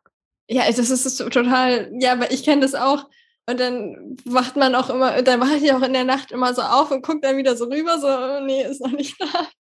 Ja, 0.48 0.64
das 0.66 0.80
ist 0.90 1.18
total, 1.18 1.92
ja, 2.00 2.14
aber 2.14 2.32
ich 2.32 2.44
kenne 2.44 2.62
das 2.62 2.74
auch. 2.74 3.08
Und 3.48 3.60
dann 3.60 4.18
wacht 4.26 4.56
man 4.56 4.76
auch 4.76 4.90
immer, 4.90 5.22
dann 5.22 5.42
wache 5.42 5.58
ich 5.58 5.74
auch 5.74 5.82
in 5.82 5.94
der 5.94 6.06
Nacht 6.06 6.32
immer 6.32 6.54
so 6.54 6.62
auf 6.62 6.92
und 6.92 7.02
gucke 7.02 7.20
dann 7.22 7.38
wieder 7.38 7.56
so 7.56 7.66
rüber, 7.66 8.00
so, 8.00 8.08
oh, 8.08 8.46
nee, 8.46 8.64
ist 8.64 8.82
noch 8.82 8.92
nicht 8.92 9.20
da. 9.20 9.28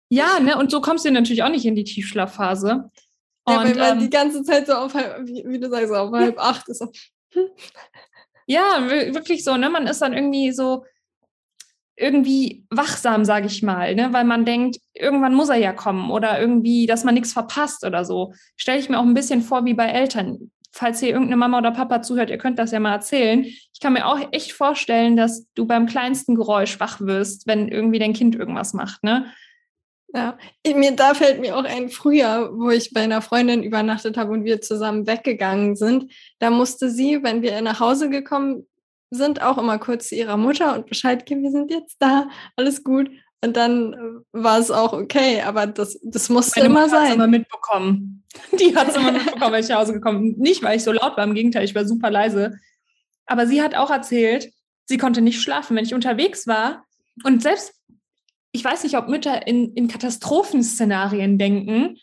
Ja, 0.09 0.41
ne, 0.41 0.57
und 0.57 0.71
so 0.71 0.81
kommst 0.81 1.05
du 1.05 1.11
natürlich 1.11 1.43
auch 1.43 1.49
nicht 1.49 1.67
in 1.67 1.75
die 1.75 1.85
Tiefschlafphase. 1.85 2.91
Ja, 3.47 3.61
und, 3.61 3.67
weil 3.67 3.75
man 3.75 3.93
ähm, 3.93 3.99
die 4.01 4.11
ganze 4.11 4.43
Zeit 4.43 4.67
so 4.67 4.75
auf 4.75 4.95
halb, 4.95 5.27
wie, 5.27 5.45
wie 5.47 5.61
du 5.61 5.69
sagst, 5.69 5.93
auf 5.93 6.13
halb 6.13 6.39
acht 6.39 6.69
ist. 6.69 6.79
So. 6.79 6.91
Ja, 8.47 8.87
wirklich 8.91 9.43
so, 9.43 9.57
ne? 9.57 9.71
Man 9.71 9.87
ist 9.87 10.03
dann 10.03 10.13
irgendwie 10.13 10.53
so 10.53 10.85
irgendwie 11.97 12.67
wachsam, 12.71 13.25
sage 13.25 13.47
ich 13.47 13.63
mal, 13.63 13.95
ne? 13.95 14.13
weil 14.13 14.25
man 14.25 14.45
denkt, 14.45 14.79
irgendwann 14.95 15.35
muss 15.35 15.49
er 15.49 15.57
ja 15.57 15.73
kommen 15.73 16.11
oder 16.11 16.41
irgendwie, 16.41 16.87
dass 16.87 17.05
man 17.05 17.15
nichts 17.15 17.33
verpasst 17.33 17.85
oder 17.85 18.05
so. 18.05 18.35
Stelle 18.57 18.81
ich 18.81 18.89
mir 18.89 18.99
auch 18.99 19.05
ein 19.05 19.15
bisschen 19.15 19.43
vor 19.43 19.65
wie 19.65 19.75
bei 19.75 19.87
Eltern. 19.87 20.51
Falls 20.73 20.99
hier 20.99 21.11
irgendeine 21.11 21.37
Mama 21.37 21.59
oder 21.59 21.71
Papa 21.71 22.03
zuhört, 22.03 22.31
ihr 22.31 22.39
könnt 22.39 22.59
das 22.59 22.73
ja 22.73 22.81
mal 22.81 22.93
erzählen. 22.93 23.45
Ich 23.45 23.81
kann 23.81 23.93
mir 23.93 24.07
auch 24.07 24.19
echt 24.33 24.53
vorstellen, 24.53 25.17
dass 25.17 25.47
du 25.55 25.67
beim 25.67 25.87
kleinsten 25.87 26.35
Geräusch 26.35 26.81
wach 26.81 27.01
wirst, 27.01 27.47
wenn 27.47 27.69
irgendwie 27.69 28.01
dein 28.01 28.13
Kind 28.13 28.35
irgendwas 28.35 28.75
macht. 28.75 29.05
Ne? 29.05 29.27
Ja, 30.15 30.39
mir, 30.65 30.93
da 30.93 31.15
fällt 31.15 31.41
mir 31.41 31.57
auch 31.57 31.65
ein 31.65 31.89
früher, 31.89 32.51
wo 32.55 32.71
ich 32.71 32.93
bei 32.93 33.01
einer 33.01 33.21
Freundin 33.21 33.65
übernachtet 33.65 34.17
habe 34.17 34.31
und 34.31 34.45
wir 34.45 34.61
zusammen 34.61 35.09
weggegangen 35.09 35.75
sind. 35.75 36.13
Da 36.39 36.51
musste 36.51 36.89
sie, 36.89 37.25
wenn 37.25 37.43
wir 37.43 37.61
nach 37.63 37.81
Hause 37.81 38.09
gekommen 38.09 38.65
sind, 39.11 39.43
auch 39.43 39.59
immer 39.59 39.79
kurz 39.79 40.11
zu 40.11 40.15
ihrer 40.15 40.37
Mutter 40.37 40.75
und 40.77 40.87
Bescheid 40.87 41.27
geben, 41.27 41.43
wir 41.43 41.51
sind 41.51 41.71
jetzt 41.71 41.97
da, 41.99 42.29
alles 42.57 42.85
gut. 42.85 43.11
Und 43.45 43.57
dann 43.57 43.93
äh, 43.93 43.99
war 44.33 44.59
es 44.59 44.71
auch 44.71 44.93
okay, 44.93 45.43
aber 45.43 45.67
das, 45.67 45.99
das 46.03 46.29
musste 46.31 46.61
Meine 46.61 46.71
immer 46.71 46.87
Mutter 46.87 47.01
sein. 47.01 47.13
immer 47.15 47.27
mitbekommen. 47.27 48.25
Die 48.59 48.75
hat 48.75 48.89
es 48.89 48.97
immer 48.97 49.13
mitbekommen, 49.13 49.53
wenn 49.53 49.65
ich 49.65 49.69
nach 49.69 49.81
Hause 49.81 49.95
gekommen 49.95 50.35
bin. 50.35 50.43
Nicht, 50.43 50.63
weil 50.63 50.77
ich 50.77 50.85
so 50.85 50.93
laut 50.93 51.17
war, 51.17 51.25
im 51.25 51.35
Gegenteil, 51.35 51.65
ich 51.65 51.75
war 51.75 51.85
super 51.85 52.11
leise. 52.11 52.57
Aber 53.27 53.47
sie 53.47 53.61
hat 53.61 53.75
auch 53.75 53.91
erzählt, 53.91 54.51
sie 54.87 54.97
konnte 54.97 55.21
nicht 55.21 55.43
schlafen, 55.43 55.77
wenn 55.77 55.85
ich 55.85 55.93
unterwegs 55.93 56.47
war. 56.47 56.85
Und 57.25 57.43
selbst, 57.43 57.75
ich 58.55 58.65
weiß 58.65 58.85
nicht, 58.85 58.97
ob 58.97 59.09
Mütter 59.09 59.49
in, 59.49 59.75
in 59.75 59.89
Katastrophenszenarien 59.89 61.39
denken, 61.39 61.99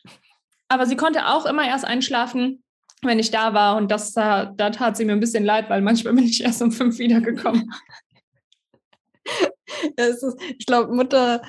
aber 0.68 0.86
sie 0.86 0.98
konnte 0.98 1.28
auch 1.28 1.46
immer 1.46 1.66
erst 1.66 1.86
einschlafen, 1.86 2.62
wenn 3.02 3.20
ich 3.20 3.32
da 3.32 3.54
war. 3.54 3.78
Und 3.78 3.90
das, 3.90 4.12
da, 4.12 4.46
da 4.46 4.70
tat 4.70 4.98
sie 4.98 5.06
mir 5.06 5.14
ein 5.14 5.22
bisschen 5.22 5.46
leid, 5.46 5.70
weil 5.70 5.82
manchmal 5.82 6.14
bin 6.14 6.26
ich 6.26 6.44
erst 6.44 6.62
um 6.62 6.74
fünf 6.74 7.00
wiedergekommen. 7.00 7.74
ja, 9.98 10.06
ist, 10.06 10.26
ich 10.60 10.66
glaube, 10.66 10.94
Mutter 10.94 11.42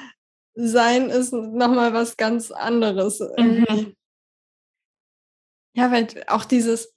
sein 0.54 1.10
ist 1.10 1.32
nochmal 1.32 1.92
was 1.92 2.16
ganz 2.16 2.52
anderes. 2.52 3.18
Mhm. 3.36 3.96
Ja, 5.74 5.90
weil 5.90 6.06
auch 6.28 6.44
dieses, 6.44 6.94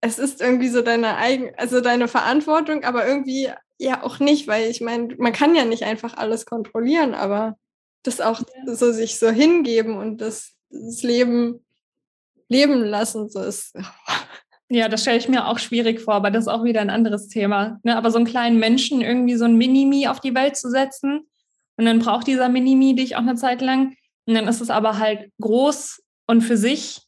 es 0.00 0.18
ist 0.18 0.40
irgendwie 0.40 0.68
so 0.68 0.80
deine 0.80 1.16
eigen, 1.16 1.54
also 1.58 1.82
deine 1.82 2.08
Verantwortung, 2.08 2.84
aber 2.84 3.06
irgendwie 3.06 3.52
ja 3.78 4.02
auch 4.02 4.18
nicht, 4.18 4.46
weil 4.46 4.70
ich 4.70 4.80
meine, 4.80 5.14
man 5.16 5.32
kann 5.32 5.54
ja 5.54 5.64
nicht 5.64 5.84
einfach 5.84 6.14
alles 6.16 6.46
kontrollieren, 6.46 7.14
aber 7.14 7.56
das 8.02 8.20
auch 8.20 8.40
ja. 8.40 8.74
so 8.74 8.92
sich 8.92 9.18
so 9.18 9.30
hingeben 9.30 9.96
und 9.96 10.20
das, 10.20 10.54
das 10.70 11.02
Leben 11.02 11.64
leben 12.48 12.82
lassen, 12.84 13.28
so 13.28 13.40
ist. 13.40 13.76
Ja, 14.74 14.88
das 14.88 15.02
stelle 15.02 15.18
ich 15.18 15.28
mir 15.28 15.48
auch 15.48 15.58
schwierig 15.58 16.00
vor, 16.00 16.14
aber 16.14 16.30
das 16.30 16.44
ist 16.44 16.48
auch 16.48 16.64
wieder 16.64 16.80
ein 16.80 16.88
anderes 16.88 17.28
Thema. 17.28 17.78
Ne? 17.82 17.94
Aber 17.94 18.10
so 18.10 18.16
einen 18.16 18.26
kleinen 18.26 18.58
Menschen 18.58 19.02
irgendwie 19.02 19.36
so 19.36 19.44
ein 19.44 19.58
Minimi 19.58 20.06
auf 20.06 20.18
die 20.18 20.34
Welt 20.34 20.56
zu 20.56 20.70
setzen 20.70 21.28
und 21.76 21.84
dann 21.84 21.98
braucht 21.98 22.26
dieser 22.26 22.48
Minimi 22.48 22.94
dich 22.94 23.14
auch 23.14 23.20
eine 23.20 23.34
Zeit 23.34 23.60
lang 23.60 23.94
und 24.24 24.32
dann 24.32 24.48
ist 24.48 24.62
es 24.62 24.70
aber 24.70 24.98
halt 24.98 25.30
groß 25.42 26.02
und 26.26 26.40
für 26.40 26.56
sich 26.56 27.02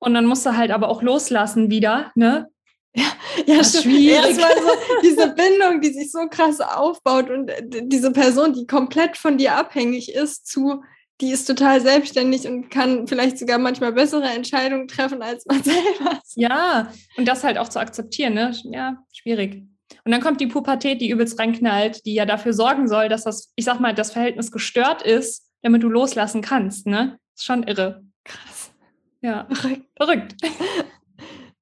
und 0.00 0.14
dann 0.14 0.26
musst 0.26 0.44
du 0.44 0.56
halt 0.56 0.72
aber 0.72 0.88
auch 0.88 1.02
loslassen 1.02 1.70
wieder, 1.70 2.10
ne? 2.16 2.48
Ja, 3.46 3.54
ja 3.54 3.64
schwierig. 3.64 4.38
Erstmal 4.38 4.54
so 4.56 4.68
diese 5.02 5.28
Bindung, 5.28 5.80
die 5.80 5.92
sich 5.92 6.12
so 6.12 6.28
krass 6.28 6.60
aufbaut 6.60 7.30
und 7.30 7.48
äh, 7.48 7.82
diese 7.86 8.12
Person, 8.12 8.52
die 8.52 8.66
komplett 8.66 9.16
von 9.16 9.38
dir 9.38 9.56
abhängig 9.56 10.14
ist, 10.14 10.46
zu 10.46 10.82
die 11.22 11.30
ist 11.30 11.46
total 11.46 11.80
selbstständig 11.80 12.48
und 12.48 12.68
kann 12.68 13.06
vielleicht 13.06 13.38
sogar 13.38 13.58
manchmal 13.58 13.92
bessere 13.92 14.24
Entscheidungen 14.24 14.88
treffen 14.88 15.22
als 15.22 15.46
man 15.46 15.62
selber. 15.62 16.20
Ja, 16.34 16.92
und 17.16 17.26
das 17.26 17.44
halt 17.44 17.58
auch 17.58 17.68
zu 17.68 17.78
akzeptieren, 17.78 18.34
ne? 18.34 18.52
Ja, 18.64 18.98
schwierig. 19.12 19.62
Und 20.04 20.10
dann 20.10 20.20
kommt 20.20 20.40
die 20.40 20.48
Pubertät, 20.48 21.00
die 21.00 21.10
übelst 21.10 21.38
reinknallt, 21.38 22.04
die 22.06 22.14
ja 22.14 22.26
dafür 22.26 22.52
sorgen 22.52 22.88
soll, 22.88 23.08
dass 23.08 23.24
das, 23.24 23.52
ich 23.54 23.64
sag 23.64 23.78
mal, 23.78 23.94
das 23.94 24.10
Verhältnis 24.10 24.50
gestört 24.50 25.02
ist, 25.02 25.48
damit 25.62 25.82
du 25.84 25.88
loslassen 25.88 26.42
kannst, 26.42 26.86
ne? 26.86 27.18
ist 27.36 27.44
schon 27.44 27.62
irre. 27.62 28.02
Krass. 28.24 28.72
Ja. 29.20 29.46
Verrückt. 29.50 29.86
Verrückt. 29.96 30.34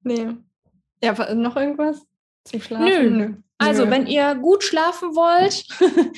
nee. 0.02 0.28
Ja, 1.02 1.34
noch 1.34 1.56
irgendwas 1.56 2.02
zum 2.44 2.60
Schlafen? 2.60 2.86
Nö. 2.86 3.10
Nö. 3.10 3.34
Also, 3.62 3.90
wenn 3.90 4.06
ihr 4.06 4.34
gut 4.36 4.64
schlafen 4.64 5.14
wollt, 5.14 5.66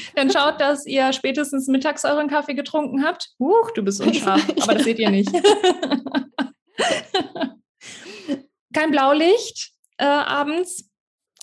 dann 0.14 0.31
schaut, 0.31 0.61
dass 0.61 0.87
ihr 0.87 1.12
spätestens 1.12 1.66
mittags 1.66 2.05
euren 2.05 2.29
Kaffee 2.29 2.55
getrunken 2.55 3.05
habt. 3.05 3.31
Huch, 3.40 3.73
du 3.73 3.83
bist 3.83 4.01
unscharf, 4.01 4.49
aber 4.62 4.75
das 4.75 4.85
seht 4.85 5.01
ihr 5.01 5.11
nicht. 5.11 5.33
Kein 8.73 8.92
Blaulicht 8.92 9.73
äh, 9.99 10.05
abends 10.05 10.88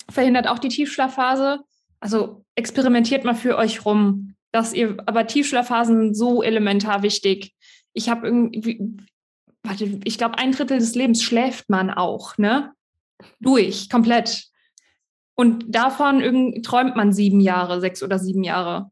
verhindert 0.10 0.48
auch 0.48 0.60
die 0.60 0.70
Tiefschlafphase. 0.70 1.60
Also 2.00 2.46
experimentiert 2.56 3.26
mal 3.26 3.36
für 3.36 3.58
euch 3.58 3.86
rum, 3.86 4.36
dass 4.54 4.74
ihr, 4.74 4.98
aber 5.06 5.28
Tiefschlafphasen 5.28 6.00
sind 6.00 6.16
so 6.16 6.42
elementar 6.42 7.04
wichtig. 7.04 7.54
Ich 7.92 8.08
habe 8.08 8.26
irgendwie, 8.26 8.98
warte, 9.64 10.00
ich 10.06 10.18
glaube, 10.18 10.38
ein 10.38 10.54
Drittel 10.54 10.80
des 10.80 10.96
Lebens 10.96 11.22
schläft 11.22 11.70
man 11.70 11.90
auch, 11.90 12.38
ne? 12.38 12.72
Durch, 13.40 13.90
komplett. 13.90 14.50
Und 15.36 15.66
davon 15.68 16.62
träumt 16.64 16.96
man 16.96 17.14
sieben 17.14 17.40
Jahre, 17.40 17.80
sechs 17.80 18.04
oder 18.04 18.20
sieben 18.20 18.44
Jahre 18.44 18.92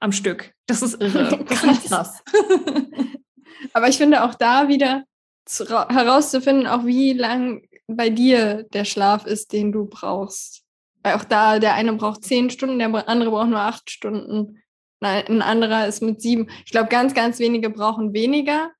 am 0.00 0.12
Stück. 0.12 0.52
Das 0.66 0.82
ist 0.82 1.00
irre. 1.00 1.44
Das 1.48 1.64
ist 1.64 1.88
krass. 1.88 2.22
Aber 3.72 3.88
ich 3.88 3.96
finde 3.96 4.24
auch 4.24 4.34
da 4.34 4.68
wieder 4.68 5.04
zu, 5.44 5.66
herauszufinden, 5.66 6.66
auch 6.66 6.84
wie 6.84 7.12
lang 7.14 7.62
bei 7.86 8.10
dir 8.10 8.64
der 8.72 8.84
Schlaf 8.84 9.26
ist, 9.26 9.52
den 9.52 9.72
du 9.72 9.86
brauchst. 9.86 10.62
Weil 11.02 11.14
auch 11.14 11.24
da, 11.24 11.58
der 11.58 11.74
eine 11.74 11.94
braucht 11.94 12.24
zehn 12.24 12.50
Stunden, 12.50 12.78
der 12.78 13.08
andere 13.08 13.30
braucht 13.30 13.48
nur 13.48 13.60
acht 13.60 13.90
Stunden. 13.90 14.62
ein 15.00 15.42
anderer 15.42 15.86
ist 15.86 16.02
mit 16.02 16.20
sieben. 16.20 16.48
Ich 16.64 16.70
glaube, 16.70 16.88
ganz, 16.88 17.14
ganz 17.14 17.38
wenige 17.38 17.70
brauchen 17.70 18.12
weniger. 18.12 18.72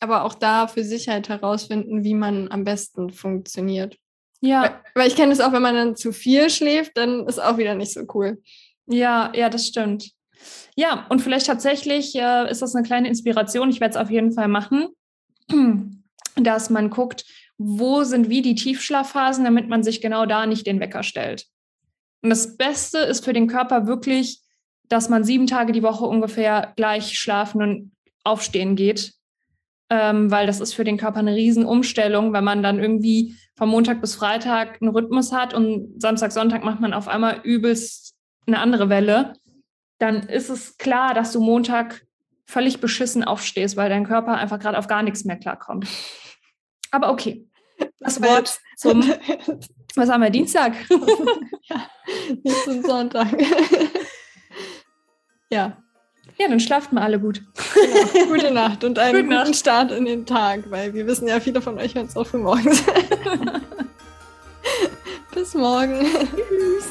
Aber 0.00 0.24
auch 0.24 0.34
da 0.34 0.66
für 0.66 0.84
Sicherheit 0.84 1.28
herausfinden, 1.28 2.04
wie 2.04 2.14
man 2.14 2.50
am 2.50 2.64
besten 2.64 3.10
funktioniert. 3.10 3.98
Ja. 4.42 4.82
Weil, 4.94 5.08
ich 5.08 5.16
kenne 5.16 5.32
es 5.32 5.40
auch, 5.40 5.52
wenn 5.52 5.62
man 5.62 5.74
dann 5.74 5.96
zu 5.96 6.12
viel 6.12 6.50
schläft, 6.50 6.96
dann 6.96 7.26
ist 7.26 7.40
auch 7.40 7.58
wieder 7.58 7.74
nicht 7.74 7.92
so 7.92 8.02
cool. 8.12 8.42
Ja, 8.86 9.32
ja, 9.34 9.48
das 9.48 9.68
stimmt. 9.68 10.10
Ja, 10.74 11.06
und 11.08 11.20
vielleicht 11.20 11.46
tatsächlich 11.46 12.14
äh, 12.16 12.50
ist 12.50 12.60
das 12.60 12.74
eine 12.74 12.84
kleine 12.84 13.08
Inspiration. 13.08 13.70
Ich 13.70 13.80
werde 13.80 13.92
es 13.92 13.96
auf 13.96 14.10
jeden 14.10 14.32
Fall 14.32 14.48
machen, 14.48 14.88
dass 16.34 16.70
man 16.70 16.90
guckt, 16.90 17.24
wo 17.56 18.02
sind 18.02 18.28
wie 18.28 18.42
die 18.42 18.56
Tiefschlafphasen, 18.56 19.44
damit 19.44 19.68
man 19.68 19.84
sich 19.84 20.00
genau 20.00 20.26
da 20.26 20.46
nicht 20.46 20.66
den 20.66 20.80
Wecker 20.80 21.04
stellt. 21.04 21.46
Und 22.22 22.30
das 22.30 22.56
Beste 22.56 22.98
ist 22.98 23.24
für 23.24 23.32
den 23.32 23.46
Körper 23.46 23.86
wirklich, 23.86 24.40
dass 24.88 25.08
man 25.08 25.22
sieben 25.22 25.46
Tage 25.46 25.72
die 25.72 25.82
Woche 25.84 26.04
ungefähr 26.04 26.72
gleich 26.74 27.16
schlafen 27.16 27.62
und 27.62 27.92
aufstehen 28.24 28.74
geht, 28.74 29.14
ähm, 29.92 30.30
weil 30.30 30.46
das 30.46 30.58
ist 30.58 30.72
für 30.72 30.84
den 30.84 30.96
Körper 30.96 31.18
eine 31.18 31.34
Riesenumstellung, 31.34 32.32
wenn 32.32 32.44
man 32.44 32.62
dann 32.62 32.80
irgendwie 32.80 33.36
vom 33.54 33.68
Montag 33.68 34.00
bis 34.00 34.14
Freitag 34.14 34.80
einen 34.80 34.90
Rhythmus 34.90 35.32
hat 35.32 35.52
und 35.52 36.00
Samstag, 36.00 36.32
Sonntag 36.32 36.64
macht 36.64 36.80
man 36.80 36.94
auf 36.94 37.08
einmal 37.08 37.40
übelst 37.42 38.14
eine 38.46 38.58
andere 38.58 38.88
Welle, 38.88 39.34
dann 39.98 40.28
ist 40.28 40.48
es 40.48 40.78
klar, 40.78 41.12
dass 41.12 41.32
du 41.32 41.42
Montag 41.42 42.06
völlig 42.46 42.80
beschissen 42.80 43.22
aufstehst, 43.22 43.76
weil 43.76 43.90
dein 43.90 44.06
Körper 44.06 44.32
einfach 44.32 44.58
gerade 44.58 44.78
auf 44.78 44.86
gar 44.86 45.02
nichts 45.02 45.26
mehr 45.26 45.36
klarkommt. 45.36 45.86
Aber 46.90 47.10
okay, 47.10 47.46
das 48.00 48.22
Wort 48.22 48.58
zum, 48.78 49.02
was 49.94 50.08
haben 50.08 50.22
wir, 50.22 50.30
Dienstag? 50.30 50.72
ja, 51.64 51.86
nächsten 52.42 52.82
Sonntag. 52.82 53.28
ja. 55.50 55.81
Ja, 56.38 56.48
dann 56.48 56.60
schlaft 56.60 56.92
mal 56.92 57.02
alle 57.02 57.20
gut. 57.20 57.42
Genau. 57.74 58.32
Gute 58.32 58.50
Nacht 58.52 58.84
und 58.84 58.98
einen 58.98 59.12
Gute 59.12 59.24
guten 59.24 59.34
Nacht. 59.34 59.56
Start 59.56 59.92
in 59.92 60.04
den 60.04 60.26
Tag, 60.26 60.70
weil 60.70 60.94
wir 60.94 61.06
wissen 61.06 61.28
ja, 61.28 61.40
viele 61.40 61.60
von 61.60 61.78
euch 61.78 61.94
hören 61.94 62.06
es 62.06 62.16
auch 62.16 62.26
für 62.26 62.38
morgens. 62.38 62.82
Bis 65.34 65.54
morgen. 65.54 66.00
Tschüss. 66.00 66.86